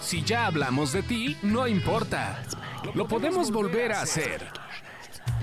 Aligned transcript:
Si 0.00 0.22
ya 0.22 0.46
hablamos 0.46 0.92
de 0.92 1.02
ti, 1.02 1.36
no 1.42 1.66
importa. 1.66 2.42
Lo 2.94 3.08
podemos 3.08 3.50
volver 3.50 3.92
a 3.92 4.02
hacer. 4.02 4.46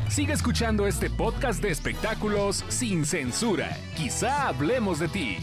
Sigue 0.10 0.34
escuchando 0.34 0.88
este 0.88 1.10
podcast 1.10 1.62
de 1.62 1.72
espectáculos 1.72 2.64
sin 2.70 3.06
censura. 3.06 3.78
Quizá 3.96 4.48
hablemos 4.48 5.00
de 5.00 5.08
ti. 5.10 5.38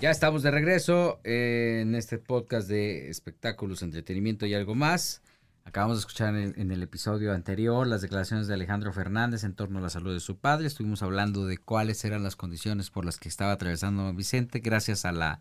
Ya 0.00 0.10
estamos 0.10 0.42
de 0.42 0.50
regreso 0.50 1.20
eh, 1.24 1.80
en 1.82 1.94
este 1.94 2.18
podcast 2.18 2.68
de 2.68 3.10
espectáculos, 3.10 3.82
entretenimiento 3.82 4.46
y 4.46 4.54
algo 4.54 4.74
más. 4.74 5.22
Acabamos 5.64 5.98
de 5.98 6.00
escuchar 6.00 6.34
en, 6.34 6.70
el 6.70 6.82
episodio 6.82 7.32
anterior 7.32 7.86
las 7.86 8.00
declaraciones 8.00 8.48
de 8.48 8.54
Alejandro 8.54 8.92
Fernández 8.92 9.44
en 9.44 9.54
torno 9.54 9.78
a 9.78 9.82
la 9.82 9.90
salud 9.90 10.12
de 10.12 10.20
su 10.20 10.38
padre. 10.38 10.66
Estuvimos 10.66 11.02
hablando 11.02 11.46
de 11.46 11.58
cuáles 11.58 12.04
eran 12.04 12.22
las 12.22 12.34
condiciones 12.34 12.90
por 12.90 13.04
las 13.04 13.18
que 13.18 13.28
estaba 13.28 13.52
atravesando 13.52 14.12
Vicente, 14.14 14.60
gracias 14.60 15.04
a 15.04 15.12
la 15.12 15.40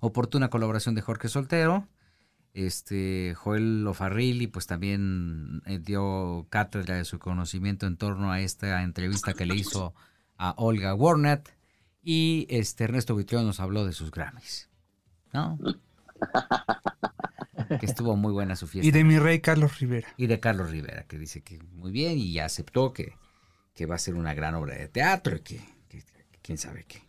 oportuna 0.00 0.50
colaboración 0.50 0.94
de 0.94 1.02
Jorge 1.02 1.28
Soltero. 1.28 1.88
Este 2.52 3.34
Joel 3.36 3.84
Lofarrilli 3.84 4.48
pues 4.48 4.66
también 4.66 5.62
eh, 5.66 5.78
dio 5.78 6.46
cátedra 6.50 6.96
de 6.96 7.04
su 7.04 7.18
conocimiento 7.18 7.86
en 7.86 7.96
torno 7.96 8.32
a 8.32 8.40
esta 8.40 8.82
entrevista 8.82 9.34
que 9.34 9.46
le 9.46 9.54
hizo 9.54 9.94
a 10.36 10.54
Olga 10.56 10.94
Warnett 10.94 11.56
y 12.02 12.46
este 12.50 12.84
Ernesto 12.84 13.14
Buitrón 13.14 13.46
nos 13.46 13.60
habló 13.60 13.86
de 13.86 13.92
sus 13.92 14.10
Grammys. 14.10 14.68
¿No? 15.32 15.58
que 17.78 17.86
estuvo 17.86 18.16
muy 18.16 18.32
buena 18.32 18.56
su 18.56 18.66
fiesta. 18.66 18.88
Y 18.88 18.90
de 18.90 19.04
mi 19.04 19.18
rey 19.18 19.40
Carlos 19.40 19.78
Rivera. 19.78 20.08
Y 20.16 20.26
de 20.26 20.40
Carlos 20.40 20.70
Rivera, 20.70 21.04
que 21.04 21.18
dice 21.18 21.42
que 21.42 21.58
muy 21.72 21.92
bien 21.92 22.18
y 22.18 22.32
ya 22.32 22.46
aceptó 22.46 22.92
que, 22.92 23.14
que 23.74 23.86
va 23.86 23.94
a 23.94 23.98
ser 23.98 24.14
una 24.14 24.34
gran 24.34 24.54
obra 24.54 24.74
de 24.74 24.88
teatro 24.88 25.36
y 25.36 25.40
que, 25.40 25.60
que, 25.88 25.98
que 25.98 26.38
quién 26.42 26.58
sabe 26.58 26.84
qué. 26.84 27.02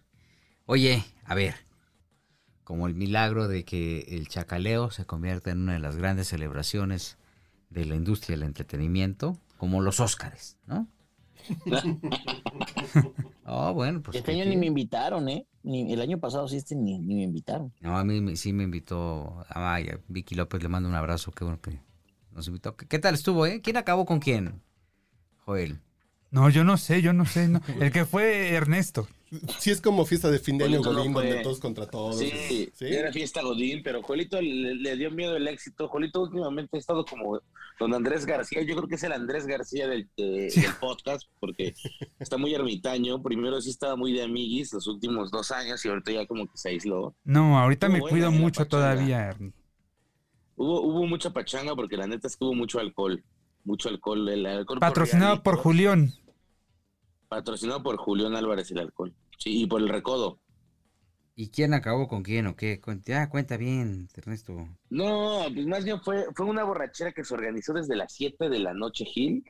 Oye, 0.65 1.03
a 1.25 1.35
ver, 1.35 1.55
como 2.63 2.87
el 2.87 2.95
milagro 2.95 3.47
de 3.47 3.65
que 3.65 4.05
el 4.09 4.27
chacaleo 4.27 4.91
se 4.91 5.05
convierta 5.05 5.51
en 5.51 5.61
una 5.61 5.73
de 5.73 5.79
las 5.79 5.97
grandes 5.97 6.27
celebraciones 6.27 7.17
de 7.69 7.85
la 7.85 7.95
industria 7.95 8.37
del 8.37 8.47
entretenimiento, 8.47 9.37
como 9.57 9.81
los 9.81 9.99
Óscares, 9.99 10.57
¿no? 10.67 10.87
oh, 13.51 13.73
bueno, 13.73 14.01
pues. 14.01 14.17
Este 14.17 14.31
año 14.31 14.45
ni 14.45 14.57
me 14.57 14.67
invitaron, 14.67 15.27
¿eh? 15.29 15.45
Ni, 15.63 15.93
el 15.93 16.01
año 16.01 16.19
pasado 16.19 16.47
sí, 16.47 16.57
este 16.57 16.75
ni, 16.75 16.97
ni 16.99 17.15
me 17.15 17.23
invitaron. 17.23 17.73
No, 17.81 17.97
a 17.97 18.03
mí 18.03 18.35
sí 18.35 18.53
me 18.53 18.63
invitó. 18.63 19.45
A 19.49 19.79
Vicky 20.07 20.35
López 20.35 20.63
le 20.63 20.69
mando 20.69 20.89
un 20.89 20.95
abrazo, 20.95 21.31
qué 21.31 21.43
bueno 21.43 21.61
que 21.61 21.79
nos 22.31 22.47
invitó. 22.47 22.75
¿Qué 22.75 22.99
tal 22.99 23.13
estuvo, 23.13 23.45
eh? 23.45 23.61
¿Quién 23.61 23.77
acabó 23.77 24.05
con 24.05 24.19
quién? 24.19 24.61
Joel. 25.45 25.79
No, 26.31 26.49
yo 26.49 26.63
no 26.63 26.77
sé, 26.77 27.01
yo 27.01 27.13
no 27.13 27.25
sé. 27.25 27.47
No. 27.47 27.61
El 27.79 27.91
que 27.91 28.05
fue 28.05 28.53
Ernesto. 28.53 29.07
Sí, 29.59 29.71
es 29.71 29.79
como 29.79 30.05
fiesta 30.05 30.29
de 30.29 30.39
fin 30.39 30.57
de 30.57 30.65
año 30.65 30.81
Godín, 30.83 31.13
donde 31.13 31.41
todos 31.41 31.61
contra 31.61 31.87
todos. 31.87 32.19
Sí, 32.19 32.69
¿sí? 32.73 32.85
era 32.85 33.13
fiesta 33.13 33.41
Godín, 33.41 33.81
pero 33.81 34.03
Jolito 34.03 34.41
le, 34.41 34.75
le, 34.75 34.97
dio 34.97 35.09
miedo 35.09 35.37
el 35.37 35.47
éxito. 35.47 35.87
Jolito 35.87 36.21
últimamente 36.21 36.75
ha 36.75 36.79
estado 36.79 37.05
como 37.05 37.39
don 37.79 37.93
Andrés 37.93 38.25
García. 38.25 38.61
Yo 38.61 38.75
creo 38.75 38.89
que 38.89 38.95
es 38.95 39.03
el 39.03 39.13
Andrés 39.13 39.47
García 39.47 39.87
del, 39.87 40.09
de, 40.17 40.49
sí. 40.49 40.59
del 40.59 40.73
podcast, 40.81 41.29
porque 41.39 41.73
está 42.19 42.37
muy 42.37 42.53
ermitaño. 42.53 43.23
Primero 43.23 43.61
sí 43.61 43.69
estaba 43.69 43.95
muy 43.95 44.11
de 44.11 44.23
amiguis 44.23 44.73
los 44.73 44.85
últimos 44.87 45.31
dos 45.31 45.51
años 45.51 45.83
y 45.85 45.87
ahorita 45.87 46.11
ya 46.11 46.27
como 46.27 46.45
que 46.47 46.57
se 46.57 46.69
aisló. 46.69 47.15
No, 47.23 47.57
ahorita 47.57 47.87
me 47.87 48.01
cuido 48.01 48.31
mucho 48.31 48.65
todavía, 48.65 49.27
Ernie. 49.29 49.53
Hubo, 50.57 50.81
hubo 50.81 51.07
mucha 51.07 51.31
pachanga 51.31 51.73
porque 51.73 51.95
la 51.95 52.05
neta 52.05 52.27
es 52.27 52.35
que 52.35 52.43
hubo 52.43 52.53
mucho 52.53 52.79
alcohol. 52.79 53.23
Mucho 53.63 53.87
alcohol. 53.87 54.27
El 54.27 54.45
alcohol 54.45 54.79
Patrocinado 54.79 55.41
por, 55.41 55.55
por 55.55 55.63
Julián. 55.63 56.13
Patrocinado 57.29 57.81
por 57.81 57.95
Julián 57.95 58.35
Álvarez 58.35 58.69
el 58.71 58.79
alcohol. 58.79 59.13
Sí, 59.41 59.63
y 59.63 59.65
por 59.65 59.81
el 59.81 59.89
recodo. 59.89 60.39
¿Y 61.35 61.49
quién 61.49 61.73
acabó 61.73 62.07
con 62.07 62.21
quién 62.21 62.45
o 62.45 62.55
qué? 62.55 62.79
Ah, 63.15 63.27
cuenta 63.27 63.57
bien, 63.57 64.07
Ernesto. 64.13 64.67
No, 64.91 65.45
pues 65.51 65.65
más 65.65 65.83
bien 65.83 65.99
fue, 66.01 66.25
fue 66.35 66.45
una 66.45 66.63
borrachera 66.63 67.11
que 67.11 67.23
se 67.23 67.33
organizó 67.33 67.73
desde 67.73 67.95
las 67.95 68.13
7 68.13 68.49
de 68.49 68.59
la 68.59 68.75
noche, 68.75 69.03
Gil. 69.03 69.43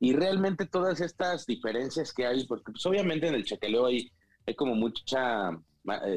Y 0.00 0.12
realmente 0.12 0.66
todas 0.66 1.00
estas 1.00 1.46
diferencias 1.46 2.12
que 2.12 2.26
hay, 2.26 2.46
porque 2.48 2.72
pues 2.72 2.84
obviamente 2.86 3.28
en 3.28 3.34
el 3.36 3.44
chaqueleo 3.44 3.86
hay, 3.86 4.10
hay 4.44 4.56
como 4.56 4.74
mucha, 4.74 5.50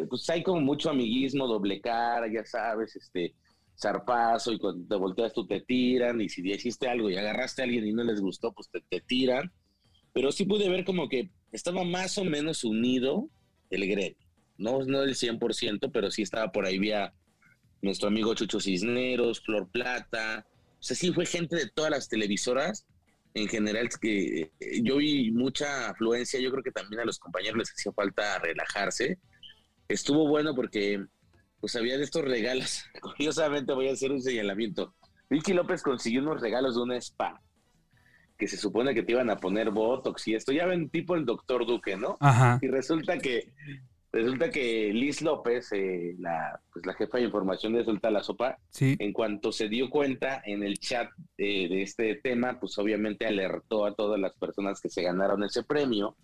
pues 0.09 0.28
hay 0.31 0.41
como 0.41 0.62
mucho 0.62 0.90
amiguismo, 0.90 1.46
doble 1.46 1.79
cara, 1.79 2.25
ya 2.28 2.44
sabes, 2.44 2.96
este, 2.96 3.35
zarpazo, 3.79 4.51
y 4.51 4.57
cuando 4.57 4.88
te 4.88 4.96
volteas 4.96 5.31
tú 5.34 5.46
te 5.46 5.62
tiran, 5.62 6.19
y 6.22 6.28
si 6.29 6.41
hiciste 6.50 6.88
algo 6.88 7.12
y 7.12 7.17
agarraste 7.17 7.62
a 7.62 7.66
alguien 7.66 7.85
y 7.85 7.94
no 7.94 8.03
les 8.03 8.19
gustó, 8.19 8.51
pues 8.51 8.67
te, 8.69 8.81
te 8.81 9.01
tiran. 9.01 9.51
Pero 10.12 10.31
sí 10.31 10.46
pude 10.46 10.67
ver 10.69 10.85
como 10.85 11.07
que 11.07 11.29
estaba 11.51 11.84
más 11.84 12.17
o 12.17 12.23
menos 12.23 12.63
unido 12.63 13.29
el 13.69 13.88
gremio. 13.88 14.28
No, 14.57 14.79
no 14.85 15.01
del 15.01 15.16
100%, 15.16 15.91
pero 15.91 16.12
sí 16.12 16.22
estaba 16.22 16.51
por 16.51 16.66
ahí, 16.66 16.78
vía 16.78 17.13
nuestro 17.81 18.09
amigo 18.09 18.35
Chucho 18.35 18.59
Cisneros, 18.59 19.41
Flor 19.41 19.69
Plata. 19.72 20.45
O 20.79 20.84
sea, 20.84 20.95
sí 20.95 21.11
fue 21.11 21.25
gente 21.25 21.56
de 21.56 21.69
todas 21.69 21.91
las 21.91 22.07
televisoras. 22.07 22.85
En 23.34 23.47
general, 23.47 23.90
que 24.00 24.51
yo 24.84 24.97
vi 24.97 25.31
mucha 25.31 25.90
afluencia. 25.90 26.40
Yo 26.40 26.51
creo 26.51 26.63
que 26.63 26.72
también 26.72 27.01
a 27.01 27.06
los 27.06 27.17
compañeros 27.17 27.57
les 27.57 27.72
hacía 27.72 27.91
falta 27.94 28.40
relajarse. 28.40 29.19
Estuvo 29.88 30.28
bueno 30.28 30.53
porque, 30.53 31.03
pues, 31.59 31.75
había 31.75 31.97
de 31.97 32.03
estos 32.03 32.23
regalos. 32.23 32.84
Curiosamente, 33.01 33.73
voy 33.73 33.88
a 33.88 33.94
hacer 33.94 34.11
un 34.11 34.22
señalamiento. 34.22 34.95
Vicky 35.29 35.53
López 35.53 35.81
consiguió 35.81 36.22
unos 36.22 36.41
regalos 36.41 36.75
de 36.75 36.81
una 36.81 36.97
spa 36.97 37.41
que 38.41 38.47
se 38.47 38.57
supone 38.57 38.96
que 38.96 39.03
te 39.03 39.12
iban 39.12 39.29
a 39.29 39.38
poner 39.38 39.69
Botox 39.69 40.28
y 40.28 40.34
esto. 40.34 40.52
Ya 40.52 40.66
ven 40.66 40.90
tipo 40.90 41.13
el 41.13 41.28
doctor 41.28 41.63
Duque, 41.68 41.96
¿no? 41.96 42.18
Ajá. 42.19 42.57
Y 42.59 42.69
resulta 42.69 43.19
que 43.19 43.53
resulta 44.12 44.50
que 44.50 44.91
Liz 44.91 45.22
López, 45.22 45.72
eh, 45.74 46.16
la, 46.18 46.59
pues 46.74 46.84
la 46.88 46.96
jefa 46.96 47.19
de 47.19 47.25
información 47.25 47.74
de 47.74 47.84
Suelta 47.84 48.09
la 48.09 48.24
Sopa, 48.24 48.57
sí. 48.72 48.96
en 48.97 49.13
cuanto 49.13 49.52
se 49.52 49.69
dio 49.69 49.91
cuenta 49.91 50.41
en 50.44 50.63
el 50.63 50.79
chat 50.79 51.07
eh, 51.38 51.69
de 51.69 51.84
este 51.84 52.16
tema, 52.16 52.59
pues 52.59 52.79
obviamente 52.79 53.28
alertó 53.28 53.85
a 53.85 53.94
todas 53.94 54.19
las 54.19 54.34
personas 54.34 54.81
que 54.81 54.90
se 54.90 55.03
ganaron 55.03 55.44
ese 55.44 55.62
premio, 55.62 56.18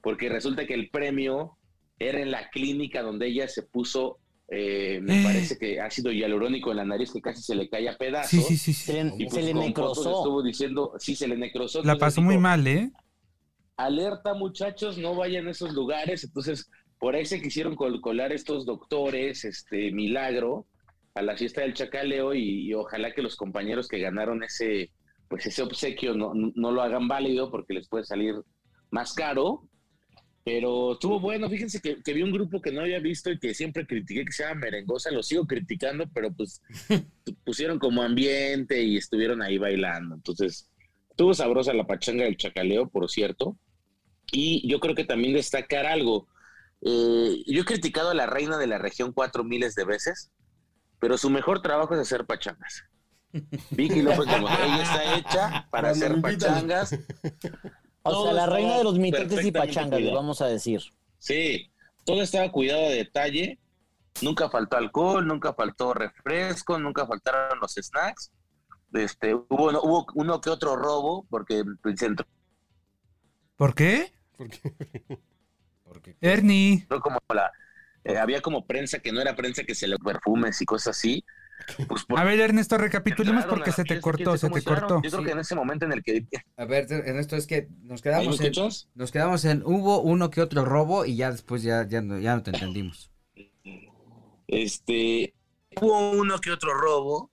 porque 0.00 0.30
resulta 0.30 0.64
que 0.64 0.72
el 0.72 0.88
premio 0.88 1.58
era 1.98 2.18
en 2.18 2.30
la 2.30 2.48
clínica 2.48 3.02
donde 3.02 3.26
ella 3.26 3.46
se 3.46 3.62
puso 3.62 4.20
eh, 4.50 5.00
me 5.02 5.20
eh. 5.20 5.24
parece 5.24 5.58
que 5.58 5.78
ácido 5.78 6.10
hialurónico 6.10 6.70
en 6.70 6.78
la 6.78 6.84
nariz 6.84 7.12
que 7.12 7.20
casi 7.20 7.42
se 7.42 7.54
le 7.54 7.68
cae 7.68 7.88
a 7.88 7.96
pedazos. 7.96 8.30
Sí, 8.30 8.40
sí, 8.40 8.56
sí. 8.56 8.72
sí. 8.72 8.92
Se, 8.92 9.12
y 9.18 9.24
pues 9.24 9.34
se 9.34 9.42
le 9.42 9.54
necrosó. 9.54 10.18
Estuvo 10.18 10.42
diciendo, 10.42 10.94
sí, 10.98 11.14
se 11.14 11.28
le 11.28 11.36
necrosó. 11.36 11.82
La 11.84 11.98
pasó 11.98 12.22
muy 12.22 12.38
mal, 12.38 12.66
¿eh? 12.66 12.90
Alerta, 13.76 14.34
muchachos, 14.34 14.96
no 14.96 15.14
vayan 15.14 15.46
a 15.48 15.50
esos 15.50 15.74
lugares. 15.74 16.24
Entonces, 16.24 16.70
por 16.98 17.14
ahí 17.14 17.26
se 17.26 17.42
quisieron 17.42 17.76
col 17.76 18.00
colar 18.00 18.32
estos 18.32 18.64
doctores, 18.64 19.44
este 19.44 19.92
milagro, 19.92 20.66
a 21.14 21.22
la 21.22 21.36
fiesta 21.36 21.60
del 21.60 21.74
chacaleo 21.74 22.34
y, 22.34 22.68
y, 22.68 22.74
ojalá 22.74 23.12
que 23.12 23.22
los 23.22 23.36
compañeros 23.36 23.86
que 23.86 23.98
ganaron 23.98 24.42
ese, 24.42 24.90
pues 25.28 25.46
ese 25.46 25.62
obsequio 25.62 26.14
no, 26.14 26.32
no 26.34 26.72
lo 26.72 26.80
hagan 26.80 27.06
válido 27.06 27.50
porque 27.50 27.74
les 27.74 27.88
puede 27.88 28.04
salir 28.04 28.34
más 28.90 29.12
caro 29.12 29.68
pero 30.50 30.92
estuvo 30.92 31.20
bueno, 31.20 31.46
fíjense 31.50 31.78
que, 31.78 32.02
que, 32.02 32.14
vi 32.14 32.22
un 32.22 32.32
grupo 32.32 32.62
que 32.62 32.72
no 32.72 32.80
había 32.80 33.00
visto 33.00 33.30
y 33.30 33.38
que 33.38 33.52
siempre 33.52 33.86
critiqué 33.86 34.24
que 34.24 34.32
se 34.32 34.44
llama 34.44 34.62
Merengosa, 34.62 35.10
lo 35.10 35.22
sigo 35.22 35.46
criticando, 35.46 36.08
pero 36.14 36.32
pues 36.32 36.62
pusieron 37.44 37.78
como 37.78 38.02
ambiente 38.02 38.82
y 38.82 38.96
estuvieron 38.96 39.42
ahí 39.42 39.58
bailando. 39.58 40.14
Entonces, 40.14 40.70
estuvo 41.10 41.34
sabrosa 41.34 41.74
la 41.74 41.86
pachanga 41.86 42.24
del 42.24 42.38
chacaleo, 42.38 42.88
por 42.88 43.10
cierto. 43.10 43.58
Y 44.32 44.66
yo 44.66 44.80
creo 44.80 44.94
que 44.94 45.04
también 45.04 45.34
destacar 45.34 45.84
algo. 45.84 46.28
Eh, 46.80 47.42
yo 47.46 47.60
he 47.60 47.66
criticado 47.66 48.08
a 48.08 48.14
la 48.14 48.24
reina 48.24 48.56
de 48.56 48.68
la 48.68 48.78
región 48.78 49.12
cuatro 49.12 49.44
miles 49.44 49.74
de 49.74 49.84
veces, 49.84 50.32
pero 50.98 51.18
su 51.18 51.28
mejor 51.28 51.60
trabajo 51.60 51.92
es 51.92 52.00
hacer 52.00 52.24
pachangas. 52.24 52.84
Vicky 53.72 54.00
López, 54.00 54.24
como 54.24 54.48
ella 54.48 54.82
está 54.82 55.18
hecha 55.18 55.68
para 55.70 55.90
hacer 55.90 56.18
pachangas. 56.22 56.98
O 58.16 58.24
sea, 58.24 58.32
la 58.32 58.46
reina 58.46 58.78
de 58.78 58.84
los 58.84 58.98
mitotes 58.98 59.44
y 59.44 59.52
pachangas, 59.52 60.00
le 60.00 60.12
vamos 60.12 60.40
a 60.40 60.46
decir. 60.46 60.80
Sí, 61.18 61.70
todo 62.04 62.22
estaba 62.22 62.50
cuidado 62.50 62.82
de 62.82 62.96
detalle. 62.96 63.58
Nunca 64.22 64.48
faltó 64.50 64.76
alcohol, 64.76 65.26
nunca 65.26 65.54
faltó 65.54 65.94
refresco, 65.94 66.78
nunca 66.78 67.06
faltaron 67.06 67.60
los 67.60 67.74
snacks. 67.74 68.32
Este, 68.94 69.34
hubo, 69.34 69.68
hubo 69.82 70.06
uno 70.14 70.40
que 70.40 70.50
otro 70.50 70.76
robo, 70.76 71.26
porque 71.28 71.62
el 71.84 71.98
centro. 71.98 72.26
¿Por 73.56 73.74
qué? 73.74 74.12
¿Por 74.36 74.48
qué? 74.48 74.60
Porque, 75.84 76.16
Ernie. 76.20 76.86
Como 77.00 77.18
la, 77.34 77.50
eh, 78.04 78.18
había 78.18 78.40
como 78.40 78.66
prensa 78.66 78.98
que 78.98 79.10
no 79.10 79.20
era 79.20 79.34
prensa 79.34 79.64
que 79.64 79.74
se 79.74 79.88
le 79.88 79.98
perfumes 79.98 80.60
y 80.60 80.64
cosas 80.64 80.96
así. 80.96 81.24
Pues 81.88 82.04
a 82.08 82.24
ver, 82.24 82.40
Ernesto, 82.40 82.78
recapitulemos 82.78 83.44
porque 83.46 83.72
se 83.72 83.84
te 83.84 84.00
cortó, 84.00 84.36
se 84.36 84.48
te 84.48 84.62
cortó. 84.62 85.00
Yo 85.02 85.10
creo 85.10 85.24
que 85.24 85.32
en 85.32 85.38
ese 85.38 85.54
momento 85.54 85.84
en 85.84 85.92
el 85.92 86.02
que... 86.02 86.26
A 86.56 86.64
ver, 86.64 86.90
Ernesto, 86.90 87.36
es 87.36 87.46
que 87.46 87.68
nos 87.82 88.02
quedamos 88.02 88.40
en... 88.40 88.52
Nos 88.94 89.12
quedamos 89.12 89.44
en... 89.44 89.62
Hubo 89.64 90.00
uno 90.00 90.30
que 90.30 90.40
otro 90.40 90.64
robo 90.64 91.04
y 91.04 91.16
ya 91.16 91.30
después 91.30 91.62
ya, 91.62 91.86
ya, 91.86 92.00
no, 92.00 92.18
ya 92.18 92.36
no 92.36 92.42
te 92.42 92.50
entendimos. 92.50 93.10
Este... 94.46 95.34
Hubo 95.80 96.10
uno 96.12 96.38
que 96.38 96.50
otro 96.50 96.74
robo. 96.74 97.30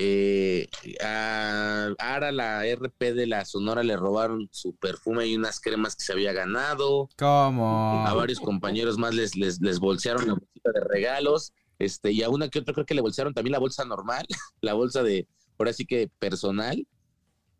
Eh, 0.00 0.68
a 1.02 1.88
Ara, 1.98 2.30
la 2.30 2.62
RP 2.64 3.14
de 3.14 3.26
la 3.26 3.44
Sonora, 3.44 3.82
le 3.82 3.96
robaron 3.96 4.48
su 4.52 4.76
perfume 4.76 5.26
y 5.26 5.36
unas 5.36 5.60
cremas 5.60 5.96
que 5.96 6.04
se 6.04 6.12
había 6.12 6.32
ganado. 6.32 7.08
¿Cómo? 7.16 8.04
A 8.06 8.14
varios 8.14 8.38
compañeros 8.38 8.96
más 8.98 9.14
les, 9.14 9.34
les, 9.34 9.60
les 9.60 9.80
bolsearon 9.80 10.26
la 10.26 10.34
bolsita 10.34 10.70
de 10.72 10.80
regalos. 10.88 11.52
Este, 11.78 12.12
y 12.12 12.22
a 12.22 12.28
una 12.28 12.48
que 12.48 12.58
otra 12.58 12.74
creo 12.74 12.86
que 12.86 12.94
le 12.94 13.00
bolsearon 13.00 13.34
también 13.34 13.52
la 13.52 13.58
bolsa 13.58 13.84
normal, 13.84 14.26
la 14.60 14.74
bolsa 14.74 15.02
de, 15.02 15.26
ahora 15.58 15.72
sí 15.72 15.86
que 15.86 16.10
personal. 16.18 16.86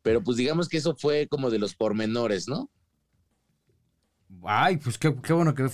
Pero 0.02 0.22
pues 0.22 0.36
digamos 0.36 0.68
que 0.68 0.78
eso 0.78 0.96
fue 0.96 1.26
como 1.28 1.50
de 1.50 1.58
los 1.58 1.74
pormenores, 1.74 2.48
¿no? 2.48 2.70
Ay, 4.44 4.76
pues 4.76 4.98
qué, 4.98 5.14
qué 5.22 5.32
bueno 5.32 5.54
que 5.54 5.62
no, 5.62 5.70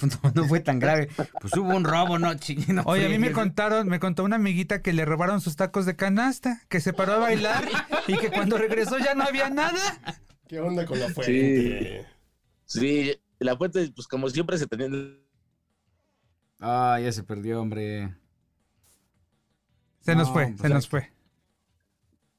fue 0.49 0.61
tan 0.61 0.79
grave. 0.79 1.09
Pues 1.41 1.57
hubo 1.57 1.75
un 1.75 1.85
robo, 1.85 2.19
¿no? 2.19 2.33
No 2.33 2.83
Oye, 2.87 3.07
a 3.07 3.09
mí 3.09 3.19
me 3.19 3.33
contaron, 3.33 3.89
me 3.89 3.99
contó 3.99 4.23
una 4.25 4.37
amiguita 4.37 4.81
que 4.81 4.93
le 4.93 5.05
robaron 5.05 5.41
sus 5.41 5.57
tacos 5.57 5.87
de 5.87 5.97
canasta, 5.97 6.63
que 6.69 6.81
se 6.81 6.93
paró 6.93 7.15
a 7.15 7.19
bailar 7.19 7.69
y 8.07 8.17
que 8.17 8.31
cuando 8.31 8.57
regresó 8.57 8.99
ya 8.99 9.15
no 9.15 9.25
había 9.25 9.51
nada. 9.51 9.99
¿Qué 10.49 10.61
onda 10.61 10.87
con 10.87 11.01
la 11.01 11.09
fuente? 11.09 12.07
Sí, 12.65 13.13
la 13.39 13.57
fuente, 13.57 13.91
pues 13.95 14.07
como 14.07 14.31
siempre 14.31 14.57
se 14.57 14.67
tenían 14.67 15.19
Ah, 16.61 16.99
ya 17.03 17.13
se 17.13 17.25
perdió, 17.25 17.61
hombre. 17.61 18.15
Se 20.05 20.15
nos 20.15 20.29
No, 20.29 20.35
fue, 20.35 20.47
pues 20.49 20.61
se 20.61 20.69
nos 20.69 20.89
fue. 20.89 21.11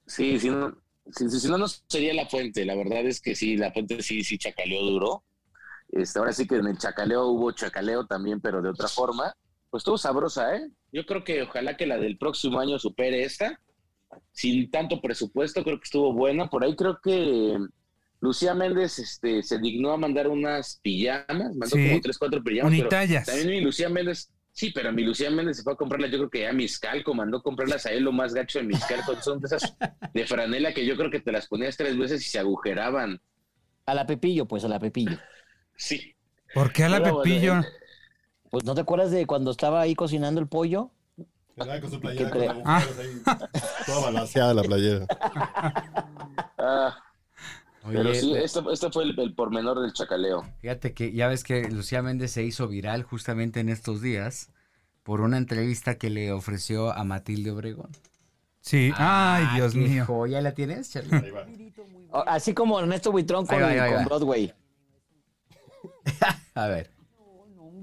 Sí, 0.08 0.40
si 0.40 0.50
no, 0.50 0.76
si, 1.12 1.30
si- 1.30 1.40
si 1.40 1.48
no, 1.50 1.58
no 1.58 1.68
sería 1.68 2.14
la 2.14 2.28
fuente. 2.28 2.64
La 2.66 2.76
verdad 2.76 3.06
es 3.06 3.20
que 3.22 3.36
sí, 3.36 3.58
la 3.58 3.72
fuente 3.72 4.02
sí, 4.02 4.24
sí 4.24 4.38
chacaleó 4.38 4.82
duro. 4.84 5.24
Este, 5.90 6.20
ahora 6.20 6.34
sí 6.34 6.48
que 6.48 6.56
en 6.56 6.68
el 6.68 6.78
chacaleo 6.78 7.28
hubo 7.28 7.52
chacaleo 7.52 8.06
también, 8.06 8.40
pero 8.42 8.62
de 8.62 8.70
otra 8.70 8.88
forma. 8.88 9.36
Pues 9.70 9.82
estuvo 9.82 9.98
sabrosa, 9.98 10.56
¿eh? 10.56 10.70
Yo 10.92 11.06
creo 11.06 11.24
que 11.24 11.42
ojalá 11.44 11.76
que 11.76 11.86
la 11.88 11.98
del 11.98 12.18
próximo 12.18 12.60
año 12.60 12.80
supere 12.80 13.24
esta. 13.24 13.60
Sin 14.32 14.70
tanto 14.72 15.02
presupuesto, 15.02 15.64
creo 15.64 15.78
que 15.78 15.84
estuvo 15.86 16.14
buena. 16.14 16.50
Por 16.50 16.64
ahí 16.64 16.76
creo 16.76 17.00
que 17.02 17.58
Lucía 18.22 18.54
Méndez 18.54 19.00
este, 19.00 19.44
se 19.44 19.58
dignó 19.60 19.92
a 19.92 19.98
mandar 19.98 20.28
unas 20.30 20.80
pijamas, 20.82 21.56
mandó 21.56 21.76
Sí. 21.76 21.88
como 21.90 22.02
tres, 22.02 22.18
cuatro 22.18 22.42
pijamas. 22.44 22.72
pero 22.72 22.84
Unitallas. 22.84 23.26
también 23.26 23.64
Lucía 23.64 23.90
Méndez, 23.90 24.32
sí, 24.56 24.72
pero 24.74 24.92
mi 24.94 25.04
Lucía 25.04 25.30
Méndez 25.30 25.58
se 25.58 25.64
fue 25.64 25.74
a 25.74 25.76
comprarlas, 25.76 26.10
yo 26.12 26.18
creo 26.18 26.30
que 26.30 26.48
a 26.48 26.54
Miscalco, 26.54 27.14
mandó 27.14 27.42
comprarlas 27.44 27.86
a 27.86 27.92
él 27.92 28.04
lo 28.04 28.12
más 28.14 28.34
gacho 28.34 28.60
de 28.60 28.66
Miscalco, 28.66 29.22
son 29.22 29.40
de 29.42 29.48
esas 29.48 29.76
de 30.14 30.26
franela 30.26 30.74
que 30.74 30.86
yo 30.86 30.96
creo 30.96 31.12
que 31.12 31.20
te 31.20 31.32
las 31.32 31.48
ponías 31.48 31.76
tres 31.78 31.98
veces 31.98 32.26
y 32.26 32.30
se 32.30 32.40
agujeraban. 32.40 33.22
A 33.86 33.94
la 33.94 34.08
Pepillo, 34.08 34.46
pues 34.48 34.64
a 34.64 34.68
la 34.70 34.80
Pepillo. 34.80 35.18
Sí. 35.76 36.16
¿Por 36.54 36.72
qué 36.72 36.86
a 36.86 36.90
la 36.90 37.00
Pero, 37.04 37.22
Pepillo? 37.22 37.54
eh, 37.54 37.66
Pues 38.50 38.64
¿no 38.64 38.74
te 38.74 38.82
acuerdas 38.82 39.12
de 39.12 39.28
cuando 39.28 39.52
estaba 39.52 39.82
ahí 39.82 39.94
cocinando 39.94 40.40
el 40.40 40.48
pollo? 40.48 40.92
Con 41.56 41.90
su 41.92 42.00
playera 42.00 42.32
¿Qué 42.32 42.32
con 42.32 42.42
cre- 42.42 42.50
agujeros 42.50 42.98
ahí, 43.00 43.22
toda 43.86 44.02
balanceada 44.02 44.54
la 44.54 44.64
playera. 44.64 45.06
Ah, 46.58 46.98
Oye, 47.86 47.98
pero 47.98 48.14
sí, 48.16 48.34
esto, 48.36 48.72
esto 48.72 48.92
fue 48.92 49.04
el, 49.04 49.20
el 49.20 49.34
pormenor 49.36 49.80
del 49.82 49.94
chacaleo. 49.94 50.44
fíjate 50.60 50.94
que 50.94 51.12
ya 51.12 51.28
ves 51.28 51.44
que 51.44 51.70
Lucía 51.70 52.02
Méndez 52.02 52.32
se 52.32 52.44
hizo 52.44 52.68
viral 52.68 53.04
justamente 53.04 53.60
en 53.60 53.70
estos 53.70 54.02
días 54.02 54.50
por 55.04 55.22
una 55.22 55.38
entrevista 55.38 55.96
que 56.00 56.10
le 56.10 56.32
ofreció 56.32 56.92
a 56.92 57.04
Matilde 57.04 57.52
Obregón. 57.52 57.92
Sí, 58.62 58.92
ay, 58.96 59.46
Ah, 59.48 59.52
Dios 59.56 59.74
qué 59.74 59.80
mío. 59.80 60.06
joya 60.08 60.42
la 60.42 60.54
tienes, 60.56 60.90
Charlie? 60.92 61.16
Ahí 61.16 61.30
va. 61.30 61.46
O- 62.10 62.24
Así 62.28 62.56
como 62.56 62.80
Ernesto 62.80 63.12
Buitrón 63.12 63.46
con, 63.46 63.62
va. 63.62 64.04
Broadway. 64.06 64.52
A 66.56 66.68
ver. 66.68 66.90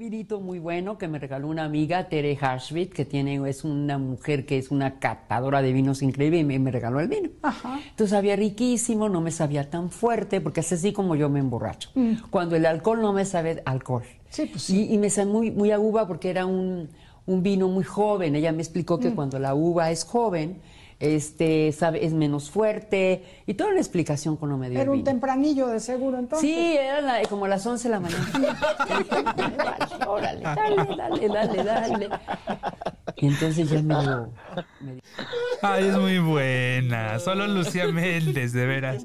Vinito 0.03 0.41
muy 0.41 0.59
bueno 0.59 0.99
que 0.99 1.07
me 1.07 1.21
regaló 1.21 1.47
una 1.47 1.63
amiga, 1.63 2.09
Tere 2.09 2.37
Harshvit, 2.41 2.93
que 2.93 3.05
tiene, 3.05 3.49
es 3.49 3.63
una 3.63 3.99
mujer 3.99 4.45
que 4.47 4.59
es 4.59 4.73
una 4.73 4.99
catadora 4.99 5.63
de 5.63 5.73
vinos 5.73 6.03
increíble 6.03 6.41
y 6.41 6.45
me, 6.45 6.59
me 6.59 6.73
regaló 6.73 6.99
el 6.99 7.07
vino. 7.07 7.29
Entonces 7.91 8.11
sabía 8.11 8.35
riquísimo, 8.35 9.09
no 9.09 9.21
me 9.21 9.31
sabía 9.31 9.71
tan 9.71 9.91
fuerte, 9.91 10.41
porque 10.41 10.59
es 10.59 10.73
así 10.73 10.93
como 10.93 11.15
yo 11.15 11.29
me 11.31 11.39
emborracho. 11.39 11.91
Cuando 12.31 12.57
el 12.57 12.67
alcohol 12.67 13.01
no 13.01 13.13
me 13.13 13.25
sabe 13.25 13.63
alcohol. 13.65 14.03
y, 14.71 14.93
y 14.93 14.99
me 14.99 15.09
sabe 15.09 15.31
muy, 15.31 15.53
muy 15.53 15.71
a 15.71 15.79
uva 15.79 16.09
porque 16.09 16.31
era 16.31 16.47
un, 16.47 16.89
un 17.27 17.43
vino 17.45 17.69
muy 17.69 17.85
joven. 17.85 18.35
Ella 18.35 18.51
me 18.51 18.63
explicó 18.63 18.99
que 18.99 19.15
cuando 19.15 19.39
la 19.39 19.55
uva 19.55 19.93
es 19.93 20.03
joven, 20.03 20.61
este, 21.03 21.73
sabe, 21.73 22.05
es 22.07 22.13
menos 22.13 22.49
fuerte 22.51 23.25
y 23.47 23.55
toda 23.55 23.71
una 23.71 23.81
explicación 23.81 24.37
cuando 24.37 24.57
me 24.57 24.71
dio 24.71 24.77
el 24.79 24.83
Era 24.83 24.91
un 24.93 24.99
vino. 24.99 25.05
tempranillo 25.11 25.67
de 25.67 25.81
seguro 25.81 26.19
entonces. 26.19 26.49
Sí, 26.49 26.77
era 26.77 27.01
la- 27.01 27.23
como 27.29 27.49
las 27.49 27.67
11 27.67 27.89
de 27.89 27.91
la 27.95 27.99
mañana. 28.01 28.31
Órale, 30.07 30.43
dale, 30.43 30.97
dale, 30.97 31.29
dale, 31.29 31.65
dale. 31.65 32.09
Y 33.17 33.27
entonces 33.27 33.69
ya 33.69 33.83
me 33.83 33.95
dio... 34.01 34.33
me 34.81 34.93
dio- 34.95 35.03
Ay, 35.61 35.87
es 35.89 35.97
muy 35.99 36.19
buena. 36.21 37.19
Solo 37.19 37.47
Lucía 37.49 37.89
Méndez, 37.89 38.53
de 38.53 38.67
veras. 38.67 39.05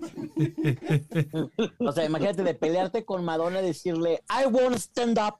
O 1.79 1.91
sea, 1.91 2.05
imagínate 2.05 2.43
de 2.43 2.53
pelearte 2.53 3.05
con 3.05 3.25
Madonna 3.25 3.59
y 3.61 3.65
decirle, 3.65 4.23
I 4.29 4.45
won't 4.47 4.75
stand 4.77 5.17
up. 5.19 5.37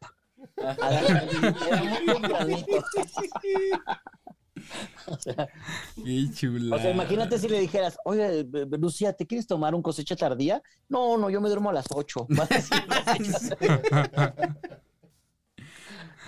Era 0.58 1.84
muy 1.84 2.06
tempranito. 2.06 2.84
O 5.08 5.18
sea, 5.18 5.48
Qué 6.04 6.28
chula. 6.34 6.76
o 6.76 6.80
sea, 6.80 6.92
imagínate 6.92 7.40
si 7.40 7.48
le 7.48 7.62
dijeras, 7.62 7.98
oye, 8.04 8.44
b- 8.44 8.66
b- 8.66 8.78
Lucía, 8.78 9.14
¿te 9.14 9.26
quieres 9.26 9.48
tomar 9.48 9.74
un 9.74 9.82
cosecha 9.82 10.18
tardía? 10.18 10.62
No, 10.90 11.18
no, 11.18 11.30
yo 11.30 11.40
me 11.40 11.48
duermo 11.48 11.70
a 11.70 11.74
las 11.74 11.86
8. 11.90 12.28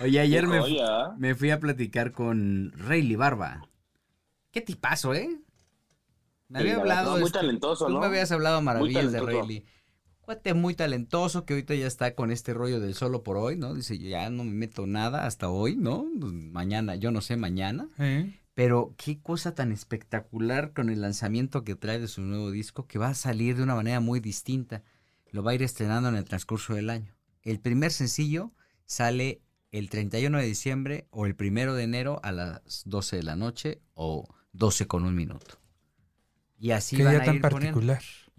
Oye, 0.02 0.18
ayer 0.20 0.46
me, 0.46 0.60
Joya. 0.60 1.10
me 1.18 1.34
fui 1.34 1.50
a 1.50 1.60
platicar 1.60 2.12
con 2.12 2.72
Rayleigh 2.76 3.16
Barba. 3.16 3.68
Qué 4.50 4.60
tipazo, 4.62 5.12
¿eh? 5.14 5.28
Me 6.48 6.58
Sí, 6.58 6.62
había 6.64 6.74
la 6.76 6.80
hablado. 6.80 7.04
verdad, 7.10 7.20
muy 7.20 7.26
este, 7.26 7.38
talentoso, 7.38 7.86
tú 7.86 7.92
¿no? 7.92 8.00
me 8.00 8.06
habías 8.06 8.32
hablado 8.32 8.62
maravillas 8.62 9.12
de. 9.12 9.20
Rayleigh. 9.20 9.64
Cuate 10.30 10.54
muy 10.54 10.74
talentoso 10.74 11.44
que 11.44 11.54
ahorita 11.54 11.74
ya 11.74 11.88
está 11.88 12.14
con 12.14 12.30
este 12.30 12.54
rollo 12.54 12.78
del 12.78 12.94
solo 12.94 13.24
por 13.24 13.36
hoy, 13.36 13.56
¿no? 13.56 13.74
Dice, 13.74 13.98
ya 13.98 14.30
no 14.30 14.44
me 14.44 14.52
meto 14.52 14.86
nada 14.86 15.26
hasta 15.26 15.48
hoy, 15.48 15.74
¿no? 15.74 16.06
Pues, 16.20 16.32
Mañana, 16.32 16.94
yo 16.94 17.10
no 17.10 17.20
sé 17.20 17.36
mañana. 17.36 17.88
¿Eh? 17.98 18.38
Pero 18.54 18.94
qué 18.96 19.18
cosa 19.18 19.56
tan 19.56 19.72
espectacular 19.72 20.72
con 20.72 20.88
el 20.88 21.00
lanzamiento 21.00 21.64
que 21.64 21.74
trae 21.74 21.98
de 21.98 22.06
su 22.06 22.22
nuevo 22.22 22.52
disco, 22.52 22.86
que 22.86 23.00
va 23.00 23.08
a 23.08 23.14
salir 23.14 23.56
de 23.56 23.64
una 23.64 23.74
manera 23.74 23.98
muy 23.98 24.20
distinta. 24.20 24.84
Lo 25.32 25.42
va 25.42 25.50
a 25.50 25.54
ir 25.56 25.64
estrenando 25.64 26.08
en 26.08 26.14
el 26.14 26.24
transcurso 26.24 26.74
del 26.74 26.90
año. 26.90 27.12
El 27.42 27.58
primer 27.58 27.90
sencillo 27.90 28.52
sale 28.86 29.42
el 29.72 29.90
31 29.90 30.38
de 30.38 30.46
diciembre 30.46 31.08
o 31.10 31.26
el 31.26 31.34
1 31.36 31.74
de 31.74 31.82
enero 31.82 32.20
a 32.22 32.30
las 32.30 32.84
12 32.84 33.16
de 33.16 33.22
la 33.24 33.34
noche 33.34 33.82
o 33.94 34.28
12 34.52 34.86
con 34.86 35.02
un 35.02 35.16
minuto. 35.16 35.58
Y 36.56 36.70
así 36.70 36.96
Qué 36.96 37.02
van 37.02 37.14
día 37.14 37.22
a 37.22 37.24
tan 37.24 37.40
poniendo. 37.40 37.80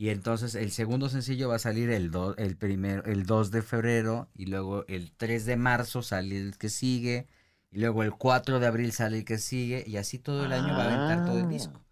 Y 0.01 0.09
entonces 0.09 0.55
el 0.55 0.71
segundo 0.71 1.09
sencillo 1.09 1.49
va 1.49 1.57
a 1.57 1.59
salir 1.59 1.91
el, 1.91 2.09
do- 2.09 2.35
el, 2.37 2.57
primero, 2.57 3.03
el 3.05 3.27
2 3.27 3.51
de 3.51 3.61
febrero 3.61 4.29
y 4.33 4.47
luego 4.47 4.83
el 4.87 5.11
3 5.11 5.45
de 5.45 5.57
marzo 5.57 6.01
sale 6.01 6.37
el 6.39 6.57
que 6.57 6.69
sigue 6.69 7.27
y 7.69 7.81
luego 7.81 8.01
el 8.01 8.09
4 8.09 8.59
de 8.59 8.65
abril 8.65 8.93
sale 8.93 9.19
el 9.19 9.25
que 9.25 9.37
sigue 9.37 9.83
y 9.85 9.97
así 9.97 10.17
todo 10.17 10.43
el 10.43 10.53
año 10.53 10.69
va 10.73 10.85
a 10.85 10.87
aventar 11.05 11.25
todo 11.27 11.37
el 11.37 11.45
Ah. 11.45 11.49
disco. 11.49 11.85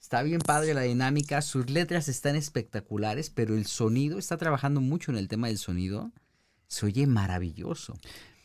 Está 0.00 0.22
bien 0.22 0.40
padre 0.40 0.72
la 0.72 0.80
dinámica, 0.80 1.42
sus 1.42 1.68
letras 1.68 2.08
están 2.08 2.34
espectaculares, 2.34 3.28
pero 3.28 3.54
el 3.54 3.66
sonido, 3.66 4.18
está 4.18 4.38
trabajando 4.38 4.80
mucho 4.80 5.10
en 5.12 5.18
el 5.18 5.28
tema 5.28 5.48
del 5.48 5.58
sonido, 5.58 6.12
se 6.66 6.86
oye 6.86 7.06
maravilloso. 7.06 7.92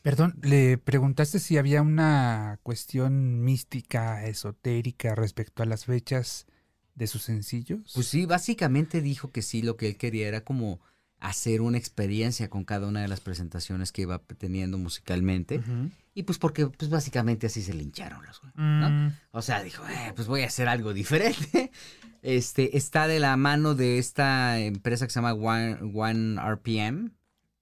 Perdón, 0.02 0.36
le 0.42 0.78
preguntaste 0.78 1.40
si 1.40 1.58
había 1.58 1.82
una 1.82 2.60
cuestión 2.64 3.42
mística, 3.46 4.26
esotérica 4.26 5.16
respecto 5.16 5.64
a 5.64 5.66
las 5.66 5.86
fechas 5.86 6.48
de 6.96 7.08
sus 7.08 7.24
sencillos. 7.24 7.92
Pues 7.94 8.08
sí, 8.08 8.26
básicamente 8.26 9.02
dijo 9.02 9.32
que 9.32 9.42
sí, 9.42 9.62
lo 9.62 9.78
que 9.78 9.90
él 9.90 9.98
quería 9.98 10.28
era 10.28 10.42
como 10.42 10.80
hacer 11.20 11.62
una 11.62 11.78
experiencia 11.78 12.50
con 12.50 12.66
cada 12.66 12.88
una 12.88 13.02
de 13.02 13.08
las 13.08 13.20
presentaciones 13.20 13.92
que 13.92 14.04
iba 14.04 14.20
teniendo 14.20 14.78
musicalmente. 14.78 15.62
Y 16.14 16.24
pues 16.24 16.38
porque 16.38 16.68
pues 16.68 16.90
básicamente 16.90 17.48
así 17.48 17.62
se 17.62 17.74
le 17.74 17.84
hincharon 17.84 18.26
los 18.26 18.40
güey, 18.42 18.54
¿no? 18.56 18.90
Mm, 18.90 19.14
O 19.32 19.42
sea, 19.42 19.62
dijo, 19.64 19.84
eh, 19.88 20.14
pues 20.16 20.28
voy 20.28 20.42
a 20.44 20.48
hacer 20.48 20.68
algo 20.68 20.94
diferente. 20.94 21.72
Este, 22.28 22.76
está 22.76 23.06
de 23.06 23.20
la 23.20 23.38
mano 23.38 23.76
de 23.76 24.00
esta 24.00 24.60
empresa 24.60 25.06
que 25.06 25.14
se 25.14 25.22
llama 25.22 25.34
One, 25.36 25.78
One 25.94 26.42
RPM, 26.42 27.12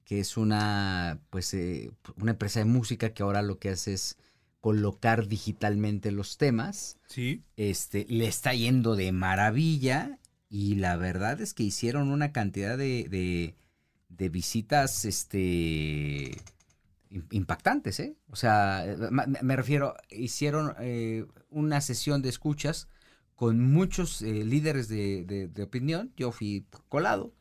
que 0.06 0.22
es 0.22 0.38
una, 0.38 1.20
pues, 1.32 1.54
eh, 1.54 1.92
una 2.16 2.32
empresa 2.32 2.60
de 2.60 2.66
música 2.66 3.10
que 3.10 3.24
ahora 3.24 3.42
lo 3.42 3.60
que 3.60 3.72
hace 3.72 3.92
es 3.92 4.16
colocar 4.63 5.27
digitalmente 5.27 6.10
los 6.12 6.38
temas. 6.38 6.98
sí. 7.08 7.43
Este, 7.58 8.05
le 8.08 8.27
está 8.27 8.53
yendo 8.53 8.96
de 8.96 9.12
maravilla 9.12 10.20
y 10.50 10.75
la 10.75 10.96
verdad 10.96 11.41
es 11.41 11.53
que 11.53 11.63
hicieron 11.63 12.08
una 12.10 12.32
cantidad 12.32 12.77
de, 12.77 13.10
de, 13.10 13.55
de 14.08 14.29
visitas, 14.29 15.03
este, 15.03 16.32
im- 17.12 17.27
impactantes, 17.32 18.00
¿eh? 18.00 18.15
O 18.29 18.38
sea, 18.38 18.86
eh, 18.89 18.96
me 19.12 19.55
refiero, 19.58 19.96
hicieron 20.10 20.74
eh, 20.79 21.25
una 21.50 21.82
sesión 21.82 22.22
de 22.22 22.29
escuchas 22.29 22.88
con 23.36 23.60
muchos 23.60 24.22
eh, 24.22 24.46
líderes 24.46 24.88
de, 24.88 25.25
de- 25.25 25.50
de 25.50 25.63
opinión, 25.63 26.13
yo 26.15 26.32
fui 26.32 26.65
colado, 26.88 27.34